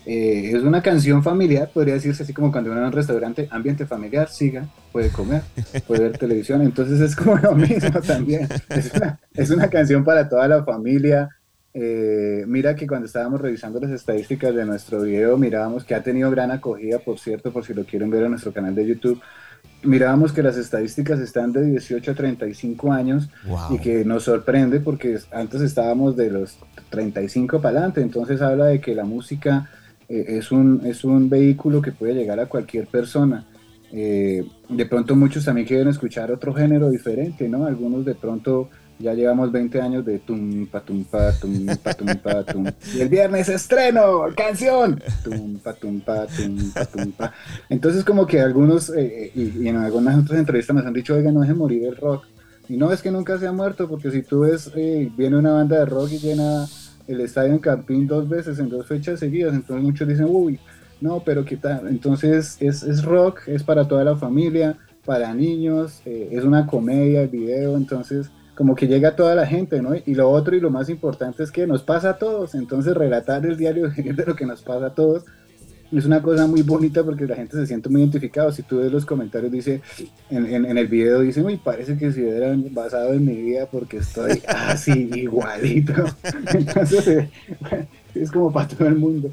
[0.06, 3.86] eh, es una canción familiar, podría decirse así como cuando uno va un restaurante, ambiente
[3.86, 5.42] familiar, siga, puede comer,
[5.88, 6.62] puede ver televisión.
[6.62, 8.48] Entonces es como lo mismo también.
[8.70, 11.30] Es una, es una canción para toda la familia.
[11.74, 16.32] Eh, mira que cuando estábamos revisando las estadísticas de nuestro video, mirábamos que ha tenido
[16.32, 19.22] gran acogida, por cierto, por si lo quieren ver en nuestro canal de YouTube
[19.84, 23.30] mirábamos que las estadísticas están de 18 a 35 años
[23.70, 26.58] y que nos sorprende porque antes estábamos de los
[26.90, 29.70] 35 para adelante, entonces habla de que la música
[30.08, 33.46] eh, es, un, es un vehículo que puede llegar a cualquier persona.
[33.92, 37.66] Eh, de pronto muchos también quieren escuchar otro género diferente, ¿no?
[37.66, 42.08] Algunos de pronto ya llevamos 20 años de tum pa tum pa tum pa tum
[42.22, 42.66] pa tum.
[42.94, 45.02] Y el viernes estreno, canción.
[45.24, 47.34] Tum pa tum pa tum pa tum pa.
[47.70, 51.32] Entonces como que algunos, eh, eh, y, en algunas otras entrevistas me han dicho, oiga,
[51.32, 52.26] no deje morir el rock.
[52.68, 55.54] Y no es que nunca se ha muerto, porque si tú ves, eh, viene una
[55.54, 56.68] banda de rock y llena
[57.08, 60.60] el estadio en Campín dos veces, en dos fechas seguidas, entonces muchos dicen, uy,
[61.02, 61.88] no, pero qué tal.
[61.88, 67.30] Entonces es, es rock, es para toda la familia, para niños, es una comedia, el
[67.30, 69.92] video, entonces como que llega a toda la gente, ¿no?
[69.96, 73.46] Y lo otro y lo más importante es que nos pasa a todos, entonces relatar
[73.46, 75.24] el diario de lo que nos pasa a todos
[75.94, 78.52] es una cosa muy bonita porque la gente se siente muy identificado.
[78.52, 79.82] Si tú ves los comentarios, dice,
[80.30, 83.98] en, en, el video dice, uy, parece que si hubieran basado en mi vida porque
[83.98, 85.94] estoy así igualito.
[86.54, 87.30] Entonces,
[88.14, 89.32] es como para todo el mundo.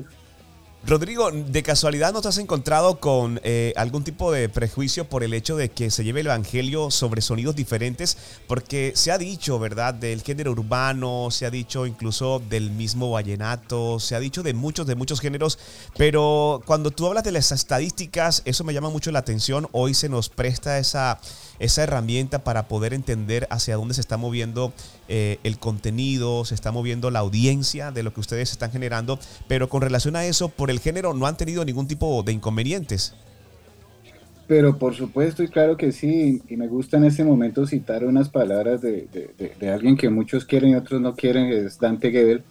[0.88, 5.34] Rodrigo, ¿de casualidad no te has encontrado con eh, algún tipo de prejuicio por el
[5.34, 8.16] hecho de que se lleve el Evangelio sobre sonidos diferentes?
[8.46, 13.98] Porque se ha dicho, ¿verdad?, del género urbano, se ha dicho incluso del mismo vallenato,
[13.98, 15.58] se ha dicho de muchos, de muchos géneros,
[15.96, 19.66] pero cuando tú hablas de las estadísticas, eso me llama mucho la atención.
[19.72, 21.18] Hoy se nos presta esa
[21.58, 24.72] esa herramienta para poder entender hacia dónde se está moviendo
[25.08, 29.18] eh, el contenido, se está moviendo la audiencia de lo que ustedes están generando,
[29.48, 33.14] pero con relación a eso, por el género no han tenido ningún tipo de inconvenientes.
[34.46, 38.28] Pero por supuesto y claro que sí, y me gusta en este momento citar unas
[38.28, 39.08] palabras de,
[39.72, 42.44] alguien que muchos quieren y otros no quieren, es Dante Gebel,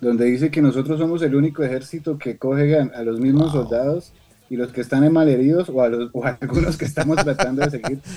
[0.00, 4.12] donde dice que nosotros somos el único ejército que coge a, los mismos soldados
[4.50, 7.70] y los que están en malheridos o a, los, o algunos que estamos tratando de
[7.70, 8.00] seguir.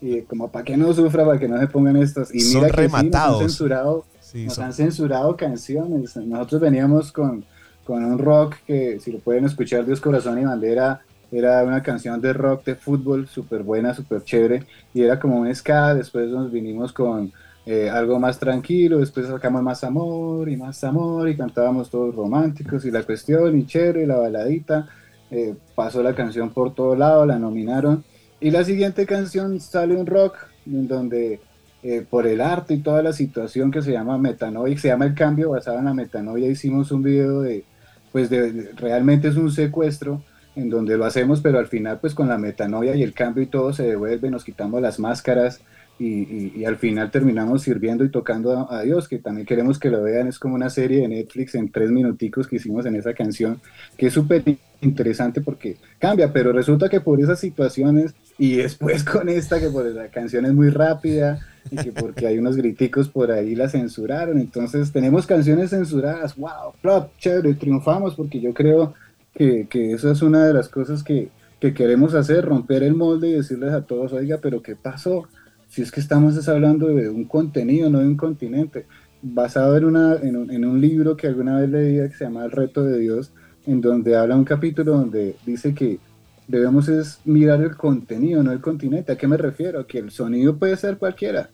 [0.00, 2.32] Y como para que no sufra, para que no se pongan estos.
[2.32, 6.16] Y mira que nos han censurado, nos han censurado canciones.
[6.16, 7.44] Nosotros veníamos con,
[7.88, 11.00] con un rock que, si lo pueden escuchar, Dios, Corazón y Bandera,
[11.32, 14.66] era una canción de rock de fútbol súper buena, súper chévere.
[14.92, 15.94] Y era como un ska.
[15.94, 17.32] Después nos vinimos con
[17.64, 22.84] eh, algo más tranquilo, después sacamos más amor y más amor y cantábamos todos románticos
[22.84, 24.86] y la cuestión y chévere, la baladita,
[25.30, 28.04] eh, pasó la canción por todo lado, la nominaron
[28.38, 31.40] y la siguiente canción sale un rock en donde
[31.82, 35.14] eh, por el arte y toda la situación que se llama metanoia, se llama el
[35.14, 37.64] cambio basado en la metanoia, hicimos un video de,
[38.12, 40.22] pues de, realmente es un secuestro
[40.56, 43.46] en donde lo hacemos, pero al final pues con la metanoia y el cambio y
[43.46, 45.60] todo se devuelve, nos quitamos las máscaras,
[45.98, 50.28] y, al final terminamos sirviendo y tocando a, Dios, que también queremos que lo vean,
[50.28, 53.60] es como una serie de Netflix en tres minuticos que hicimos en esa canción,
[53.96, 54.44] que es súper
[54.80, 59.86] interesante porque cambia, pero resulta que por esas situaciones y después con esta, que por
[59.86, 64.38] la canción es muy rápida y que porque hay unos griticos por ahí la censuraron,
[64.38, 68.94] entonces tenemos canciones censuradas, wow, flop, chévere, triunfamos porque yo creo
[69.34, 73.28] que, que eso es una de las cosas que, que queremos hacer, romper el molde
[73.28, 75.26] y decirles a todos, oiga, pero ¿qué pasó?
[75.68, 78.86] si es que estamos hablando de un contenido, no de un continente,
[79.22, 82.44] basado en, una, en, un, en un libro que alguna vez leí que se llama
[82.44, 83.32] El reto de Dios,
[83.66, 85.98] en donde habla un capítulo donde dice que
[86.46, 89.12] debemos es mirar el contenido, no el continente.
[89.12, 89.86] ¿A qué me refiero?
[89.86, 91.50] Que el sonido puede ser cualquiera,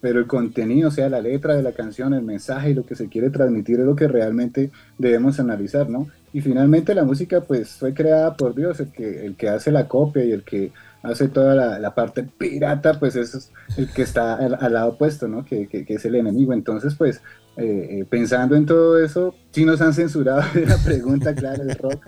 [0.00, 2.94] pero el contenido, o sea, la letra de la canción, el mensaje y lo que
[2.94, 6.08] se quiere transmitir es lo que realmente debemos analizar, ¿no?
[6.32, 9.88] Y finalmente la música pues fue creada por Dios, el que, el que hace la
[9.88, 10.72] copia y el que
[11.02, 15.44] hace toda la, parte pirata, pues es el que está al, lado opuesto, ¿no?
[15.44, 16.52] Que, que, es el enemigo.
[16.52, 17.20] Entonces, pues,
[17.56, 22.04] eh, eh, pensando en todo eso, sí nos han censurado la pregunta, claro, el rock.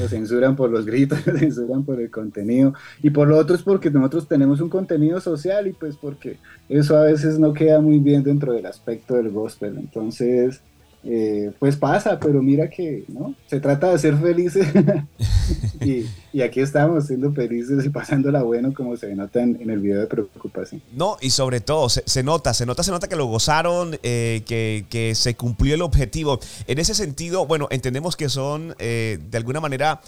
[0.00, 2.74] Lo censuran por los gritos, lo censuran por el contenido.
[3.02, 6.96] Y por lo otro es porque nosotros tenemos un contenido social y pues porque eso
[6.96, 9.76] a veces no queda muy bien dentro del aspecto del gospel.
[9.78, 10.60] Entonces,
[11.08, 13.36] eh, pues pasa, pero mira que, ¿no?
[13.46, 14.66] Se trata de ser felices
[15.80, 16.04] y,
[16.42, 20.82] aquí estamos siendo felices y pasándola bueno como se nota en, el video de preocupación.
[20.94, 25.12] No, y sobre todo, se, nota, se nota, se nota que lo gozaron, eh, que,
[25.14, 26.40] se cumplió el objetivo.
[26.66, 30.00] En ese sentido, bueno, entendemos que son eh, de alguna manera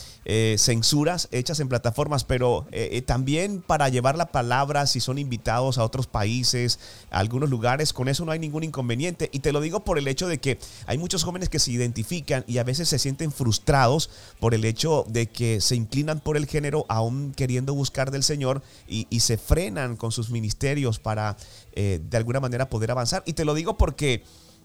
[0.57, 2.66] censuras hechas en plataformas, pero
[3.07, 6.79] también para llevar la palabra, si son invitados a otros países,
[7.11, 9.29] a algunos lugares, con eso no hay ningún inconveniente.
[9.33, 12.45] Y te lo digo por el hecho de que hay muchos jóvenes que se identifican
[12.47, 14.11] y a veces se sienten frustrados
[14.41, 18.62] por el hecho de que se inclinan por el género aún queriendo buscar del Señor
[18.87, 21.37] y, se frenan con sus ministerios para
[21.73, 23.23] eh, de alguna manera poder avanzar.
[23.27, 24.23] Y te lo digo porque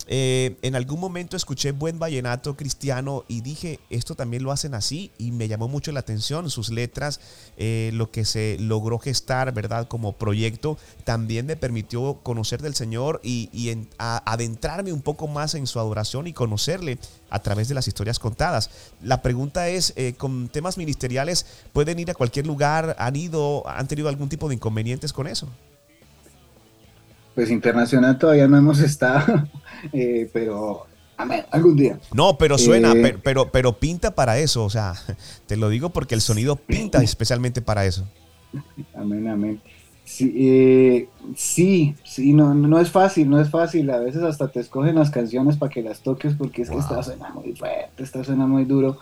[0.08, 5.12] eh, en algún momento escuché buen vallenato cristiano y dije, esto también lo hacen así
[5.18, 7.20] y me llamó mucho la atención sus letras,
[7.58, 9.88] eh, lo que se logró gestar, ¿verdad?
[9.88, 13.50] Como proyecto, también me permitió conocer del Señor y,
[13.98, 16.98] adentrarme un poco más en su adoración y conocerle
[17.30, 18.70] a través de las historias contadas.
[19.02, 22.96] La pregunta es, eh, con temas ministeriales, ¿pueden ir a cualquier lugar?
[23.00, 25.48] ¿Han ido, han tenido algún tipo de inconvenientes con eso?
[27.36, 29.48] Pues internacional todavía no hemos estado,
[29.92, 30.86] eh, pero
[31.18, 32.00] amén, algún día.
[32.14, 34.94] No, pero suena, eh, pero, pero, pinta para eso, o sea,
[35.48, 38.06] te lo digo porque el sonido pinta especialmente para eso.
[38.96, 39.62] Amén, amén.
[40.06, 43.90] Sí, eh, sí, sí, no, no es fácil, no es fácil.
[43.90, 47.02] A veces hasta te escogen las canciones para que las toques porque es que esta
[47.02, 49.00] suena muy fuerte, esta suena muy duro.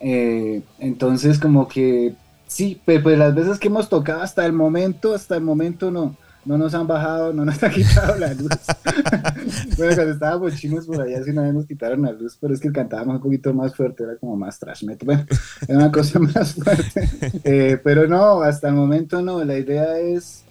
[0.00, 2.14] entonces, como que
[2.46, 6.14] sí, pero pues las veces que hemos tocado hasta el momento, hasta el momento no
[6.44, 8.48] no nos han bajado, no nos han quitado la luz.
[9.76, 12.72] bueno, cuando estábamos chinos por allá sí no nos quitaron la luz, pero es que
[12.72, 15.06] cantábamos un poquito más fuerte, era como más trash metal.
[15.06, 15.26] Bueno,
[15.66, 17.08] era una cosa más fuerte.
[17.44, 20.44] Eh, pero no, hasta el momento no, la idea es,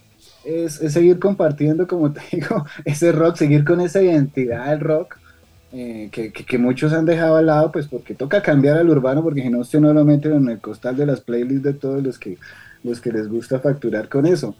[0.44, 5.16] es, seguir compartiendo, como te digo, ese rock, seguir con esa identidad del rock.
[5.76, 9.42] Eh, que, que, muchos han dejado al lado, pues porque toca cambiar al urbano, porque
[9.42, 12.16] si no, usted no lo meten en el costal de las playlists de todos los
[12.16, 12.38] que,
[12.84, 14.54] los que les gusta facturar con eso.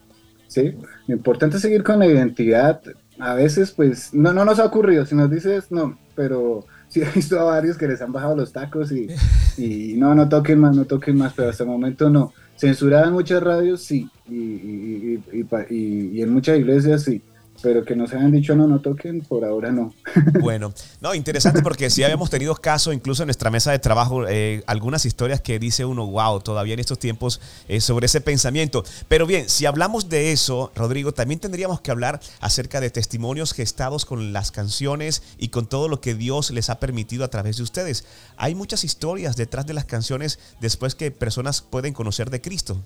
[0.49, 0.77] ¿Sí?
[1.07, 2.81] Lo importante es seguir con la identidad.
[3.19, 5.07] A veces, pues, no, no nos ha ocurrido.
[5.07, 8.53] Si nos dices, no, pero sí he visto a varios que les han bajado los
[8.53, 9.09] tacos y,
[9.57, 12.33] y no, no toquen más, no toquen más, pero hasta el momento no.
[12.57, 15.23] Censuraban muchas radios, sí, y, y,
[15.71, 17.21] y en muchas iglesias, sí
[17.65, 19.95] pero que nos hayan dicho no, no toquen, por ahora no.
[20.43, 24.63] Bueno, no, interesante porque sí habíamos tenido caso, incluso en nuestra mesa de trabajo, eh,
[24.67, 28.85] algunas historias que dice uno, wow, todavía en estos tiempos eh, sobre ese pensamiento.
[29.09, 34.05] Pero bien, si hablamos de eso, Rodrigo, también tendríamos que hablar acerca de testimonios gestados
[34.05, 37.63] con las canciones y con todo lo que Dios les ha permitido a través de
[37.63, 38.05] ustedes.
[38.37, 42.77] Hay muchas historias detrás de las canciones después que personas pueden conocer de Cristo.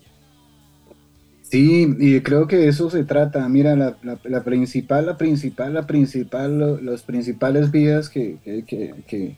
[1.51, 3.49] Sí, y creo que eso se trata.
[3.49, 9.37] Mira, la, la, principal, la principal, la principal, los principales vidas que, que,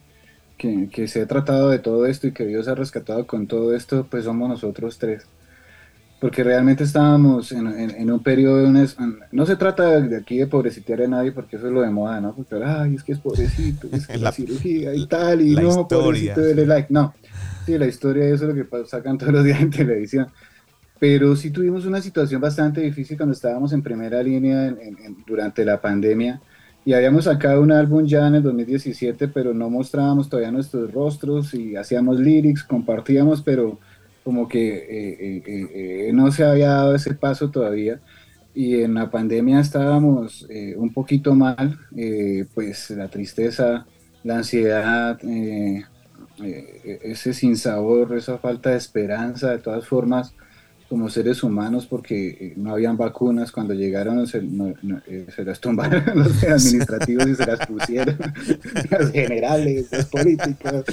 [0.89, 4.07] que, se ha tratado de todo esto y que Dios ha rescatado con todo esto,
[4.11, 5.25] pues somos nosotros tres.
[6.19, 8.69] Porque realmente estábamos en, en, un periodo,
[9.31, 12.19] no se trata de aquí de pobrecitear a nadie, porque eso es lo de moda,
[12.19, 12.35] ¿no?
[12.35, 16.41] Porque, ay, es que es pobrecito, es que la, cirugía y tal, y no, pobrecito,
[16.41, 16.93] dele like.
[16.93, 17.15] No,
[17.65, 20.27] sí, la historia, eso es lo que sacan todos los días en televisión
[21.01, 24.71] pero sí tuvimos una situación bastante difícil cuando estábamos en primera línea
[25.25, 26.39] durante la pandemia
[26.85, 31.55] y habíamos sacado un álbum ya en el 2017, pero no mostrábamos todavía nuestros rostros
[31.55, 33.79] y hacíamos lyrics, compartíamos, pero
[34.23, 37.99] como que eh, eh, eh, no se había dado ese paso todavía.
[38.53, 40.45] Y en la pandemia estábamos
[40.75, 41.79] un poquito mal,
[42.53, 43.87] pues la tristeza,
[44.23, 45.19] la ansiedad,
[46.37, 50.35] ese sinsabor, esa falta de esperanza, de todas formas,
[50.91, 54.39] como seres humanos porque eh, no habían vacunas cuando llegaron se,
[55.07, 58.17] eh, se las tumbaron los administrativos y se las pusieron.
[58.91, 60.83] Los generales, los políticos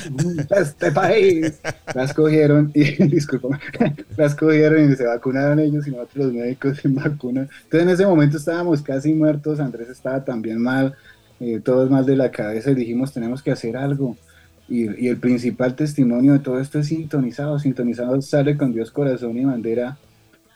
[0.56, 1.58] este país.
[1.92, 3.58] Las cogieron y disculpa
[4.16, 7.48] las cogieron y se vacunaron ellos y nosotros los médicos sin vacuna.
[7.64, 10.94] Entonces en ese momento estábamos casi muertos Andrés estaba también mal
[11.40, 14.16] eh, todos mal de la cabeza y dijimos tenemos que hacer algo
[14.68, 17.58] y, el principal testimonio de todo esto es sintonizado.
[17.58, 19.98] Sintonizado sale con Dios corazón y bandera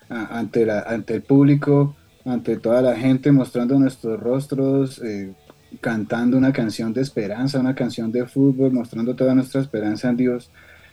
[0.09, 5.33] ante, la, ante el público, ante toda la gente, mostrando nuestros rostros, eh,
[5.81, 10.51] cantando una canción de esperanza, una canción de fútbol, mostrando toda nuestra esperanza en Dios.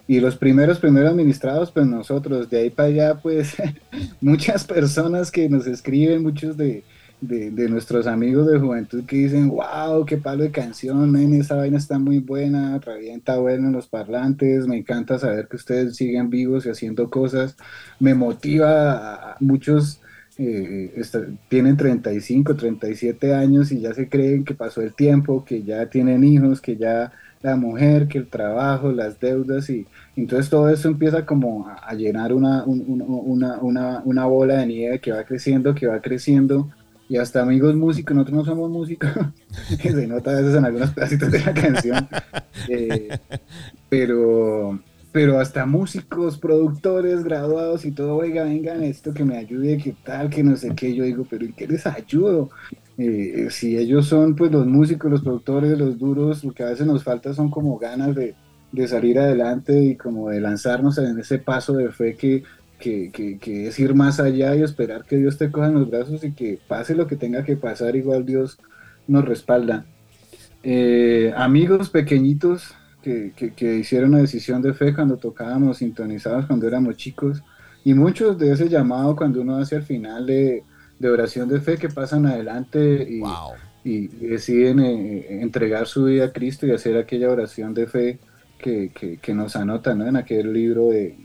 [0.07, 3.55] Y los primeros, primeros ministrados, pues nosotros, de ahí para allá, pues
[4.21, 6.83] muchas personas que nos escriben, muchos de,
[7.21, 11.77] de, nuestros amigos de juventud que dicen, wow, qué palo de canción, men, esa vaina
[11.77, 16.65] está muy buena, revienta bueno en los parlantes, me encanta saber que ustedes siguen vivos
[16.65, 17.57] y haciendo cosas,
[17.99, 20.01] me motiva a muchos
[20.41, 21.03] eh,
[21.49, 26.23] tienen 35, 37 años y ya se creen que pasó el tiempo, que ya tienen
[26.23, 27.11] hijos, que ya
[27.41, 32.33] la mujer, que el trabajo, las deudas y entonces todo eso empieza como a, llenar
[32.33, 36.69] una, una, una, una, bola de nieve que va creciendo, que va creciendo
[37.09, 39.09] y hasta amigos músicos, nosotros no somos músicos,
[39.81, 42.07] se nota a veces en algunos pedacitos de la canción,
[42.69, 43.09] eh,
[43.89, 44.79] pero,
[45.11, 50.29] pero hasta músicos, productores, graduados y todo, oiga, vengan esto que me ayude, que tal,
[50.29, 52.51] que no sé qué, yo digo, pero ¿y qué les ayudo?
[52.99, 56.85] Eh, si ellos son pues los músicos, los productores, los duros, lo que a veces
[56.85, 58.35] nos falta son como ganas de,
[58.71, 62.43] de salir adelante y como de lanzarnos en ese paso de fe que,
[62.79, 66.23] que, que, es ir más allá y esperar que Dios te coja en los brazos
[66.23, 68.57] y que pase lo que tenga que pasar, igual Dios
[69.07, 69.85] nos respalda.
[70.63, 76.97] Eh, amigos pequeñitos que, que, hicieron una decisión de fe cuando tocábamos sintonizados, cuando éramos
[76.97, 77.43] chicos,
[77.83, 80.63] y muchos de ese llamado cuando uno hace al final de,
[80.97, 83.21] de oración de fe que pasan adelante y,
[83.83, 88.19] y deciden eh, entregar su vida a Cristo y hacer aquella oración de fe
[88.59, 91.15] que, nos anota en aquel libro de,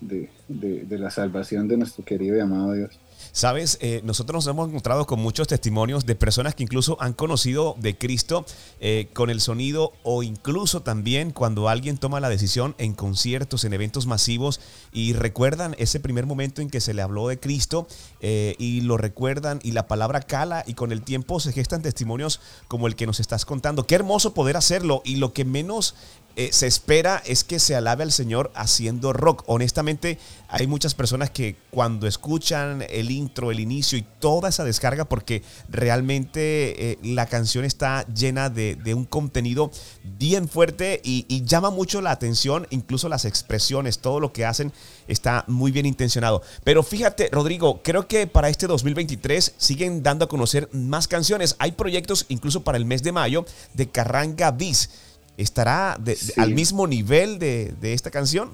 [0.00, 2.98] de, de, la salvación de nuestro querido y amado Dios.
[3.32, 7.74] Sabes, eh, nosotros nos hemos encontrado con muchos testimonios de personas que incluso han conocido
[7.80, 8.44] de Cristo
[8.80, 13.72] eh, con el sonido o incluso también cuando alguien toma la decisión en conciertos, en
[13.72, 14.60] eventos masivos
[14.92, 17.88] y recuerdan ese primer momento en que se le habló de Cristo
[18.20, 22.40] eh, y lo recuerdan y la palabra cala y con el tiempo se gestan testimonios
[22.68, 23.86] como el que nos estás contando.
[23.86, 25.96] Qué hermoso poder hacerlo y lo que menos
[26.36, 29.44] eh, se espera es que se alabe al Señor haciendo rock.
[29.46, 30.18] Honestamente,
[30.48, 35.42] hay muchas personas que cuando escuchan el intro, el inicio y toda esa descarga, porque
[35.68, 39.70] realmente eh, la canción está llena de, un contenido
[40.02, 44.72] bien fuerte y, y, llama mucho la atención, incluso las expresiones, todo lo que hacen
[45.08, 46.42] está muy bien intencionado.
[46.64, 51.56] Pero fíjate, Rodrigo, creo que para este 2023 siguen dando a conocer más canciones.
[51.58, 54.90] Hay proyectos incluso para el mes de mayo de Carranga Bis.
[55.36, 55.98] ¿Estará
[56.36, 58.50] al mismo nivel de, esta canción?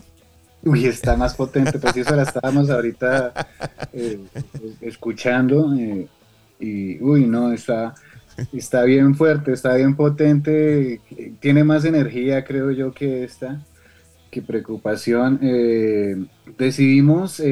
[0.63, 3.33] Uy, está más potente, pues eso la estábamos ahorita
[3.93, 4.19] eh,
[4.81, 6.07] escuchando eh,
[6.59, 7.95] y, uy, no, está,
[8.53, 11.01] está bien fuerte, está bien potente,
[11.41, 13.63] tiene más energía, creo yo, que esta,
[14.31, 15.39] que preocupación.
[15.43, 16.17] Eh,
[16.59, 17.43] decidimos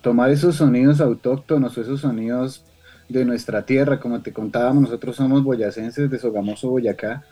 [0.00, 2.64] tomar esos sonidos autóctonos, esos sonidos
[3.08, 7.24] de nuestra tierra, como te contábamos, nosotros somos boyacenses de Sogamoso, Boyacá,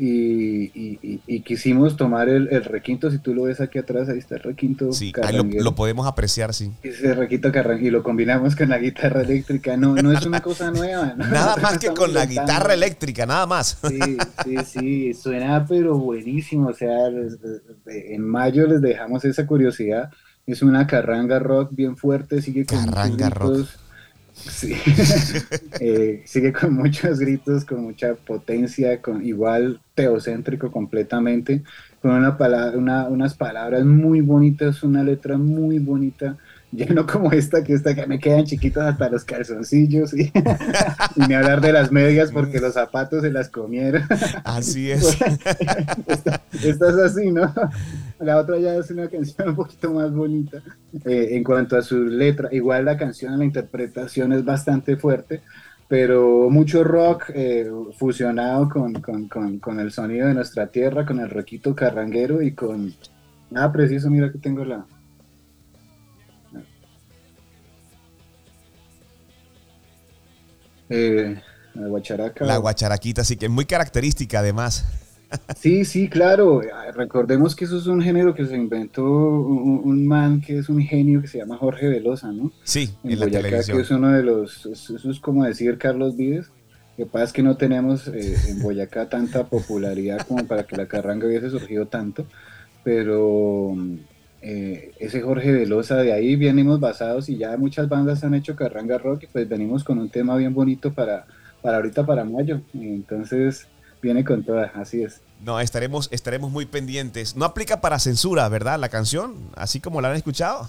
[0.00, 4.42] y, y, quisimos tomar el, requinto, si tú lo ves aquí atrás, ahí está el
[4.42, 4.92] requinto.
[4.92, 5.12] Sí,
[5.58, 6.72] lo, podemos apreciar, sí.
[6.82, 11.14] Ese requinto y lo combinamos con la guitarra eléctrica, no, no es una cosa nueva.
[11.16, 13.78] Nada más que con la guitarra eléctrica, nada más.
[13.88, 13.98] Sí,
[14.44, 17.08] sí, sí, suena pero buenísimo, o sea,
[17.86, 20.10] en mayo les dejamos esa curiosidad,
[20.46, 23.66] es una carranga rock bien fuerte, sigue con carranga rock
[25.80, 31.62] Eh, sigue con muchos gritos, con mucha potencia, con igual teocéntrico completamente,
[32.02, 32.76] con una palabra,
[33.08, 36.36] unas palabras muy bonitas, una letra muy bonita,
[36.70, 40.30] ya no como esta, que esta que me quedan chiquitos hasta los calzoncillos y,
[41.16, 44.02] ni hablar de las medias porque los zapatos se las comieron.
[44.44, 45.18] Así es.
[46.62, 47.52] esta, es así, ¿no?
[48.20, 50.58] La otra ya es una canción un poquito más bonita.
[51.04, 55.40] Eh, en cuanto a su letra, igual la canción, la interpretación es bastante fuerte,
[55.88, 61.18] pero mucho rock eh, fusionado con, con, con, con, el sonido de nuestra tierra, con
[61.20, 62.92] el roquito carranguero y con...
[63.54, 64.84] Ah, preciso, mira que tengo la,
[70.90, 71.40] Eh,
[71.74, 72.44] la guacharaca.
[72.44, 74.84] La guacharaquita, sí, que es muy característica además.
[75.56, 76.62] Sí, sí, claro.
[76.94, 81.20] Recordemos que eso es un género que se inventó un, man que es un genio
[81.20, 82.50] que se llama Jorge Velosa, ¿no?
[82.64, 83.76] Sí, en, la televisión.
[83.76, 86.46] que es uno de los, eso es como decir Carlos Vives.
[86.96, 90.76] Lo que pasa es que no tenemos eh, en Boyacá tanta popularidad como para que
[90.76, 92.26] la carranga hubiese surgido tanto,
[92.82, 93.76] pero
[94.40, 98.98] eh, ese Jorge Velosa, de ahí venimos basados y ya muchas bandas han hecho carranga
[98.98, 101.26] rock y pues venimos con un tema bien bonito para,
[101.62, 102.60] para ahorita, para mayo.
[102.74, 103.66] Entonces
[104.00, 105.20] viene con toda, así es.
[105.44, 107.36] No, estaremos, estaremos muy pendientes.
[107.36, 108.78] No aplica para censura, ¿verdad?
[108.78, 110.68] La canción, así como la han escuchado.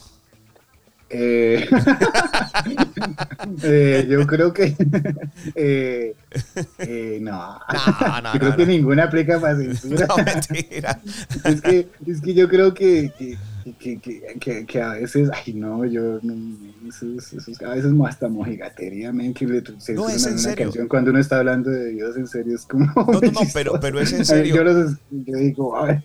[1.12, 1.68] Eh,
[3.64, 4.76] eh, yo creo que
[7.22, 7.60] no.
[8.02, 10.06] No, no, creo que ninguna aplica para censura.
[10.08, 11.00] No, mentira.
[11.46, 13.38] es, que, es que yo creo que, que,
[13.74, 16.58] que, que, a veces, ay no, yo, no,
[16.88, 20.66] eso, eso, a veces hasta mojigatería, men, que le se no, es en serio.
[20.66, 22.86] canción cuando uno está hablando de Dios en serio, es como...
[22.86, 24.56] No, no, no, pero, pero es en serio.
[24.56, 26.02] Yo, los, yo digo, a ver,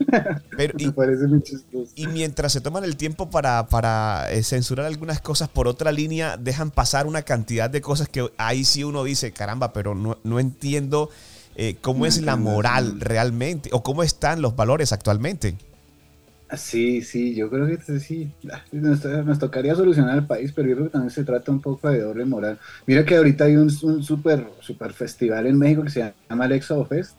[0.56, 1.92] pero, me y, parece muy chistoso.
[1.94, 6.36] Y mientras se toman el tiempo para, para eh, censurar algunas cosas por otra línea,
[6.36, 10.40] dejan pasar una cantidad de cosas que ahí sí uno dice, caramba, pero no, no
[10.40, 11.10] entiendo
[11.56, 15.56] eh, cómo es la moral realmente o cómo están los valores actualmente.
[16.57, 18.32] Sí, sí, yo creo que sí,
[18.72, 22.00] nos, tocaría solucionar el país, pero yo creo que también se trata un poco de
[22.00, 22.59] doble moral.
[22.86, 27.18] Mira que ahorita hay un, super, super festival en México que se llama Alexa Fest,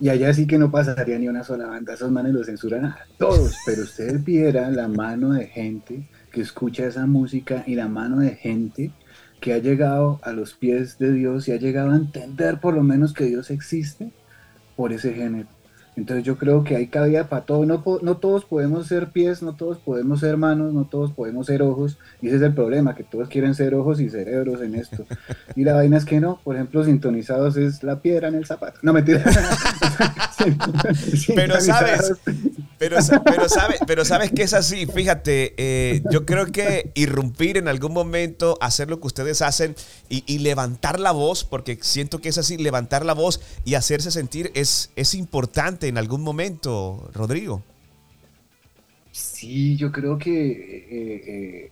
[0.00, 2.98] y allá sí que no pasaría ni una sola banda, esos manes lo censuran a
[3.16, 8.18] todos, pero ustedes vieran la mano de gente que escucha esa música y la mano
[8.18, 8.90] de gente
[9.40, 12.82] que ha llegado a los pies de Dios y ha llegado a entender por lo
[12.82, 14.10] menos que Dios existe
[14.74, 15.48] por ese género.
[15.96, 17.64] Entonces yo creo que hay cabida para todo.
[17.64, 21.62] No, no todos podemos ser pies, no todos podemos ser manos, no todos podemos ser
[21.62, 21.98] ojos.
[22.20, 25.06] Y ese es el problema, que todos quieren ser ojos y cerebros en esto.
[25.54, 26.40] Y la vaina es que no.
[26.42, 28.80] Por ejemplo, sintonizados es la piedra en el zapato.
[28.82, 29.22] No, mentira.
[31.34, 32.12] pero sabes,
[32.78, 34.86] pero, pero, sabes, pero sabes que es así.
[34.86, 39.74] Fíjate, eh, yo creo que irrumpir en algún momento, hacer lo que ustedes hacen
[40.08, 44.10] y, y, levantar la voz, porque siento que es así, levantar la voz y hacerse
[44.10, 47.62] sentir es, es importante en algún momento, Rodrigo.
[49.14, 51.70] Sí, yo creo que eh, eh,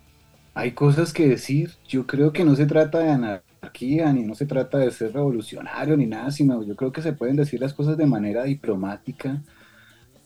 [0.54, 1.72] hay cosas que decir.
[1.88, 5.96] Yo creo que no se trata de anarquía, ni no se trata de ser revolucionario,
[5.96, 9.42] ni nada, sino yo creo que se pueden decir las cosas de manera diplomática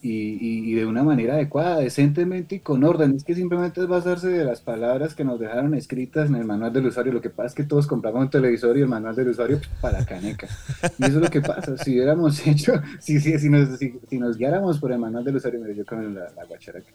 [0.09, 3.17] y, de una manera adecuada, decentemente y con orden.
[3.17, 6.73] Es que simplemente es basarse de las palabras que nos dejaron escritas en el manual
[6.73, 7.13] del usuario.
[7.13, 10.05] Lo que pasa es que todos compramos un televisor y el manual del usuario para
[10.05, 10.49] caneca.
[10.99, 11.77] Y eso es lo que pasa.
[11.79, 15.61] Si hubiéramos hecho, si, si, si, nos, si, nos guiáramos por el manual del usuario,
[15.61, 16.93] mire, yo con la, la guacharaca.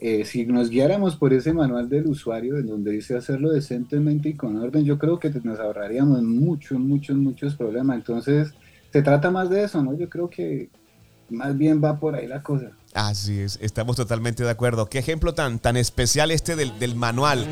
[0.00, 4.34] Eh, si nos guiáramos por ese manual del usuario, en donde dice hacerlo decentemente y
[4.34, 7.96] con orden, yo creo que nos ahorraríamos muchos, muchos, muchos problemas.
[7.96, 8.52] Entonces,
[8.92, 9.96] se trata más de eso, ¿no?
[9.96, 10.68] Yo creo que,
[11.30, 12.70] más bien va por ahí la cosa.
[12.94, 14.86] Así es, estamos totalmente de acuerdo.
[14.86, 17.44] Qué ejemplo tan, tan especial este del, manual.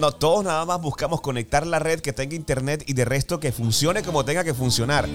[0.00, 3.52] No, todos nada más buscamos conectar la red que tenga internet y de resto que
[3.52, 5.08] funcione como tenga que funcionar.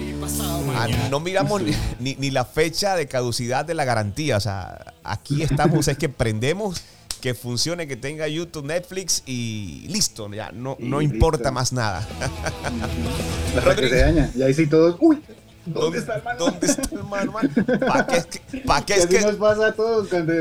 [0.74, 1.60] Ah, no miramos
[2.00, 4.38] ni, ni, la fecha de caducidad de la garantía.
[4.38, 6.82] O sea, aquí estamos, es que prendemos
[7.20, 12.06] que funcione, que tenga YouTube, Netflix y listo, ya no, no importa más nada.
[14.34, 15.20] y ahí sí todos, uy,
[15.66, 16.52] ¿Dónde, está el manual?
[16.52, 17.50] ¿Dónde está el manual?
[17.80, 20.32] ¿Para qué es que, pa qué es que nos pasa a todos cuando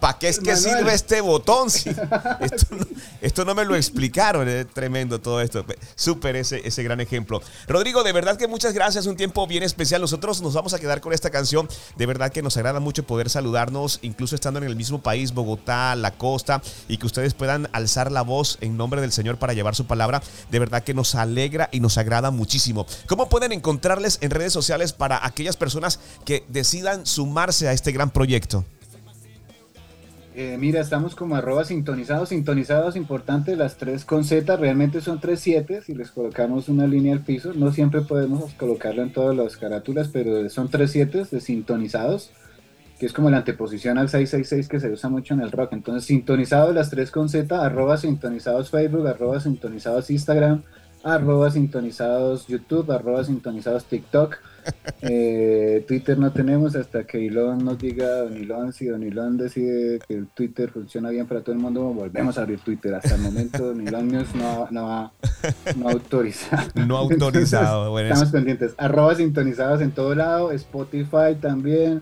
[0.00, 1.68] ¿Para qué es que sirve este botón?
[2.40, 2.86] esto, no,
[3.20, 5.64] esto, no, me lo explicaron, es tremendo todo esto.
[5.94, 7.42] Súper ese, ese gran ejemplo.
[7.68, 10.00] Rodrigo, de verdad que muchas gracias, un tiempo bien especial.
[10.00, 11.68] Nosotros nos vamos a quedar con esta canción.
[11.96, 15.94] De verdad que nos agrada mucho poder saludarnos, incluso estando en el mismo país, Bogotá,
[15.94, 19.74] la costa, y que ustedes puedan alzar la voz en nombre del Señor para llevar
[19.74, 20.22] su palabra.
[20.50, 22.86] De verdad que nos alegra y nos agrada muchísimo.
[23.06, 28.10] ¿Cómo pueden encontrarles en redes sociales para aquellas personas que decidan sumarse a este gran
[28.10, 28.64] proyecto?
[30.34, 35.40] Eh, mira, estamos como arroba sintonizados, sintonizados, importante, las tres con Z, realmente son tres
[35.40, 39.58] siete, si les colocamos una línea al piso, no siempre podemos colocarlo en todas las
[39.58, 42.30] carátulas, pero son tres siete de sintonizados,
[42.98, 46.04] que es como la anteposición al 666 que se usa mucho en el rock, entonces
[46.04, 50.62] sintonizados las tres con Z, arroba sintonizados Facebook, arroba sintonizados Instagram,
[51.02, 54.36] arroba sintonizados YouTube, arroba sintonizados TikTok.
[55.04, 59.98] Eh, Twitter no tenemos hasta que Elon nos diga, Don Elon, si Don Elon decide
[60.06, 62.94] que el Twitter funciona bien para todo el mundo, volvemos a abrir Twitter.
[62.94, 65.12] Hasta el momento Don Elon no, no, ha,
[65.76, 66.70] no autorizado.
[66.86, 67.98] No autorizado.
[67.98, 68.74] estamos pendientes.
[68.78, 72.00] Arroba sintonizados en todo lado, Spotify también,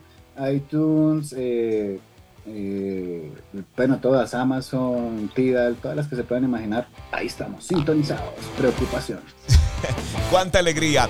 [0.52, 1.98] iTunes, eh,
[2.46, 3.32] eh,
[3.76, 9.20] bueno, todas, Amazon, Tidal, todas las que se puedan imaginar, ahí estamos, sintonizados, preocupación.
[10.30, 11.08] Cuánta alegría.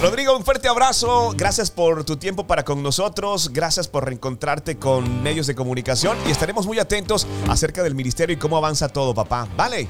[0.00, 5.24] Rodrigo, un fuerte abrazo, gracias por tu tiempo para con nosotros, gracias por reencontrarte con
[5.24, 9.48] medios de comunicación y estaremos muy atentos acerca del ministerio y cómo avanza todo, papá.
[9.56, 9.88] ¿Vale?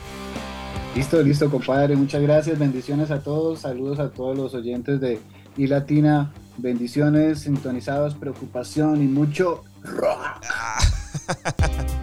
[0.95, 5.21] Listo, listo, compadre, muchas gracias, bendiciones a todos, saludos a todos los oyentes de
[5.59, 10.45] I Latina, bendiciones, sintonizados, preocupación y mucho rock.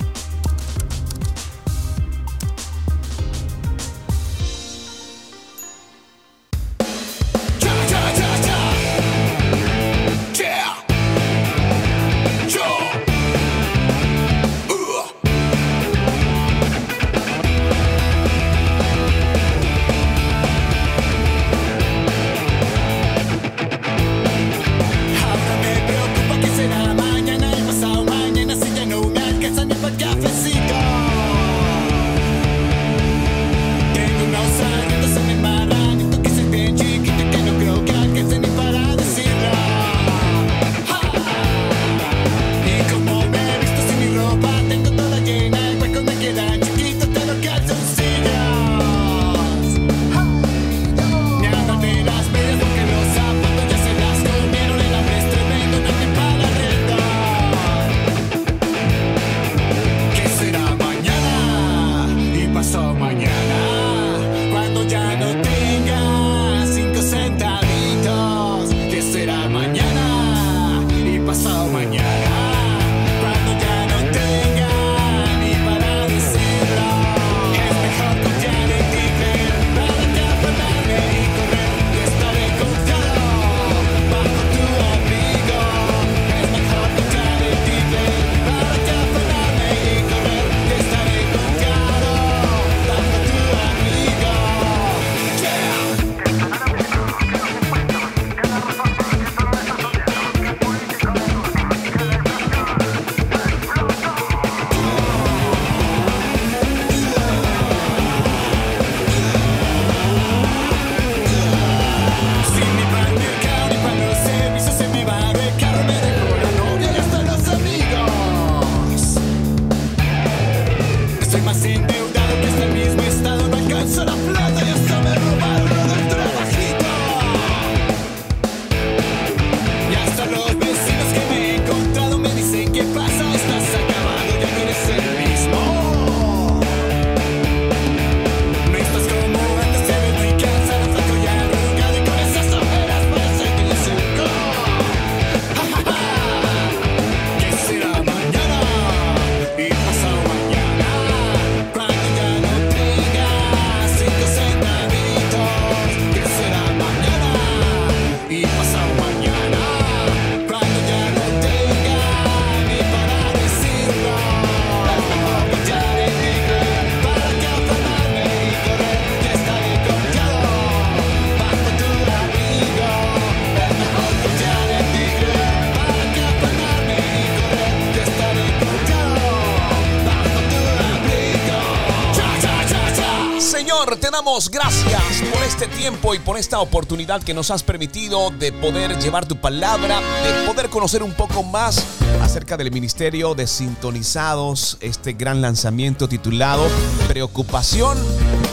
[184.35, 189.25] gracias por este tiempo y por esta oportunidad que nos has permitido de poder llevar
[189.25, 191.81] tu palabra, de poder conocer un poco más
[192.21, 196.67] acerca del ministerio de Sintonizados, este gran lanzamiento titulado
[197.07, 197.97] Preocupación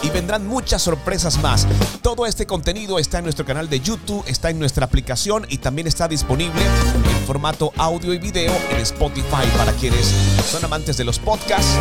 [0.05, 1.67] y vendrán muchas sorpresas más.
[2.01, 5.89] Todo este contenido está en nuestro canal de YouTube, está en nuestra aplicación y también
[5.89, 10.15] está disponible en formato audio y video en Spotify para quienes
[10.49, 11.77] son amantes de los podcasts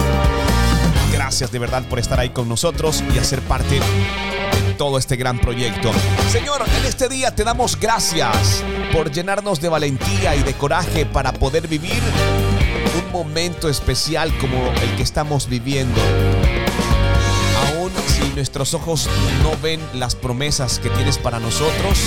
[1.31, 5.39] Gracias de verdad por estar ahí con nosotros y hacer parte de todo este gran
[5.39, 5.89] proyecto.
[6.29, 11.31] Señor, en este día te damos gracias por llenarnos de valentía y de coraje para
[11.31, 12.01] poder vivir
[13.01, 16.01] un momento especial como el que estamos viviendo.
[17.69, 19.07] Aún si nuestros ojos
[19.41, 21.97] no ven las promesas que tienes para nosotros,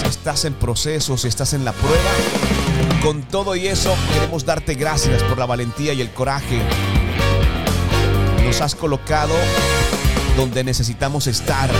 [0.00, 2.10] si estás en proceso, si estás en la prueba,
[3.00, 6.60] con todo y eso queremos darte gracias por la valentía y el coraje
[8.52, 9.32] nos has colocado
[10.36, 11.70] donde necesitamos estar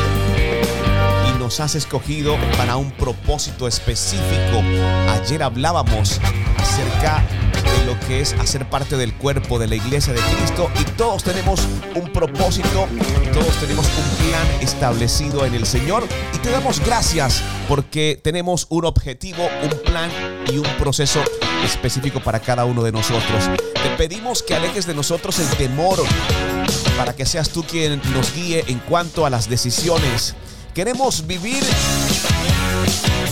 [1.29, 4.63] y nos has escogido para un propósito específico.
[5.11, 6.19] Ayer hablábamos
[6.57, 7.23] acerca
[7.63, 11.23] de lo que es hacer parte del cuerpo de la iglesia de Cristo y todos
[11.25, 11.61] tenemos
[11.95, 12.89] un propósito,
[13.35, 16.05] todos tenemos un plan establecido en el Señor
[16.35, 20.11] y te damos gracias porque tenemos un objetivo, un plan
[20.51, 21.23] y un proceso
[21.65, 23.51] específico para cada uno de nosotros.
[23.75, 26.03] Te pedimos que alejes de nosotros el temor
[26.97, 30.35] para que seas tú quien nos guíe en cuanto a las decisiones.
[30.75, 31.63] Queremos vivir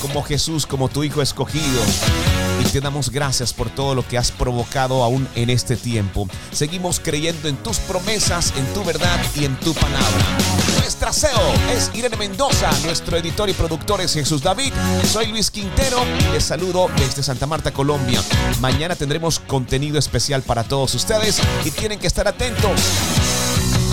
[0.01, 1.81] como Jesús, como tu Hijo escogido.
[2.61, 6.29] Y te damos gracias por todo lo que has provocado aún en este tiempo.
[6.53, 10.39] Seguimos creyendo en tus promesas, en tu verdad y en tu palabra.
[10.79, 14.73] Nuestra CEO es Irene Mendoza, nuestro editor y productor es Jesús David.
[15.11, 18.23] Soy Luis Quintero les saludo desde Santa Marta, Colombia.
[18.61, 22.81] Mañana tendremos contenido especial para todos ustedes y tienen que estar atentos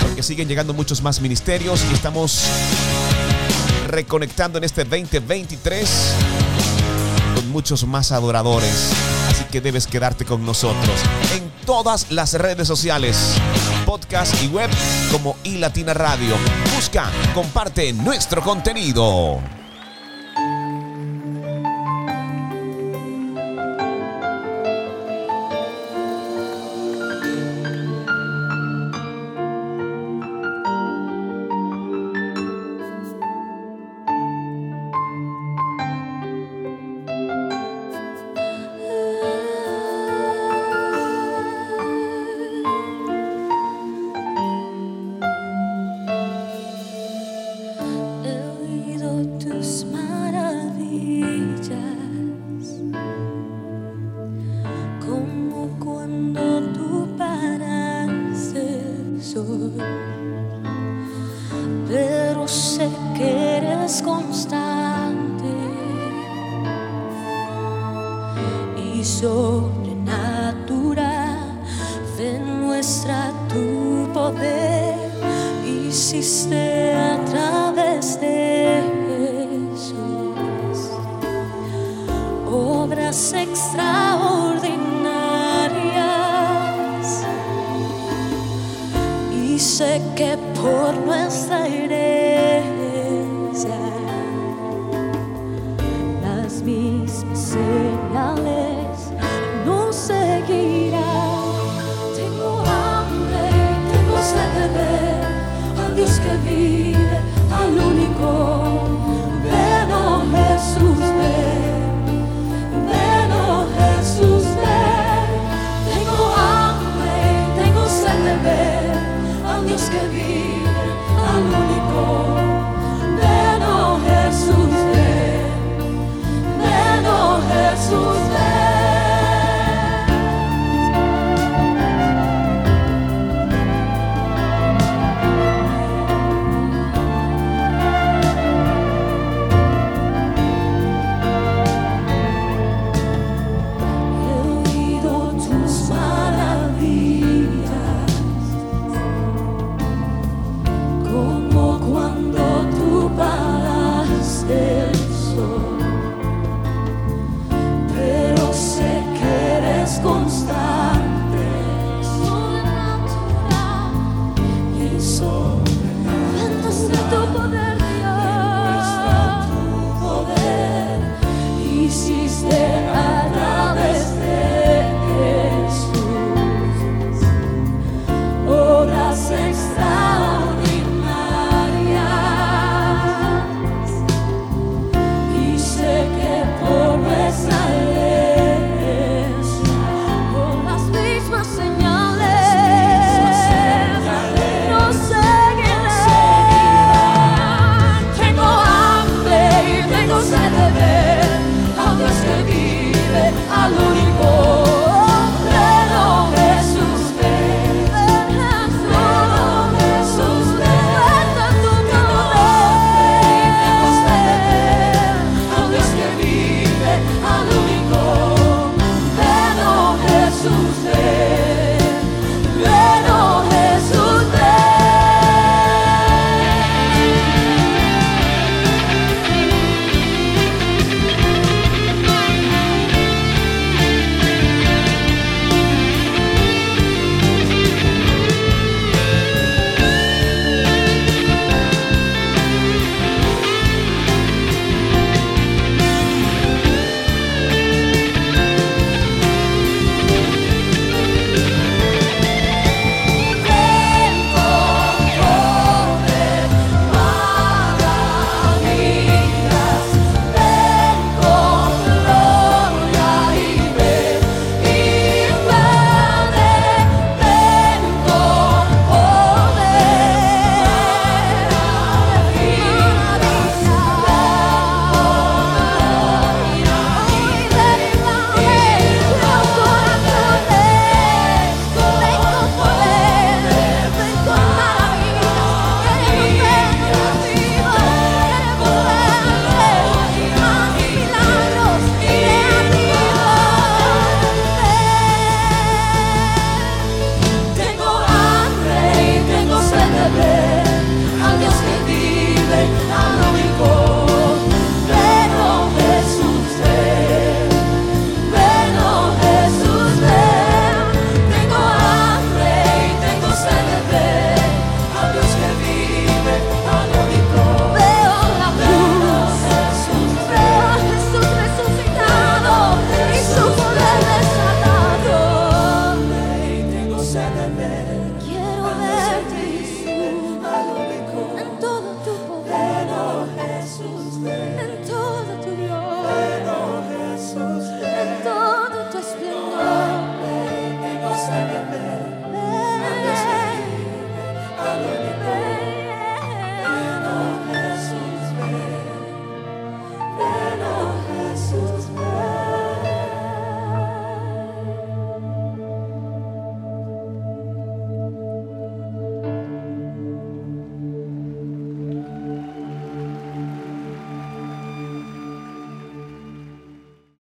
[0.01, 2.43] porque siguen llegando muchos más ministerios y estamos
[3.87, 5.89] reconectando en este 2023
[6.55, 6.56] con
[7.57, 8.91] muchos más adoradores.
[9.29, 10.95] Así que debes quedarte con nosotros
[11.35, 13.33] en todas las redes sociales,
[13.83, 14.69] podcast y web
[15.11, 16.35] como iLatina Radio.
[16.75, 19.56] Busca, comparte nuestro contenido.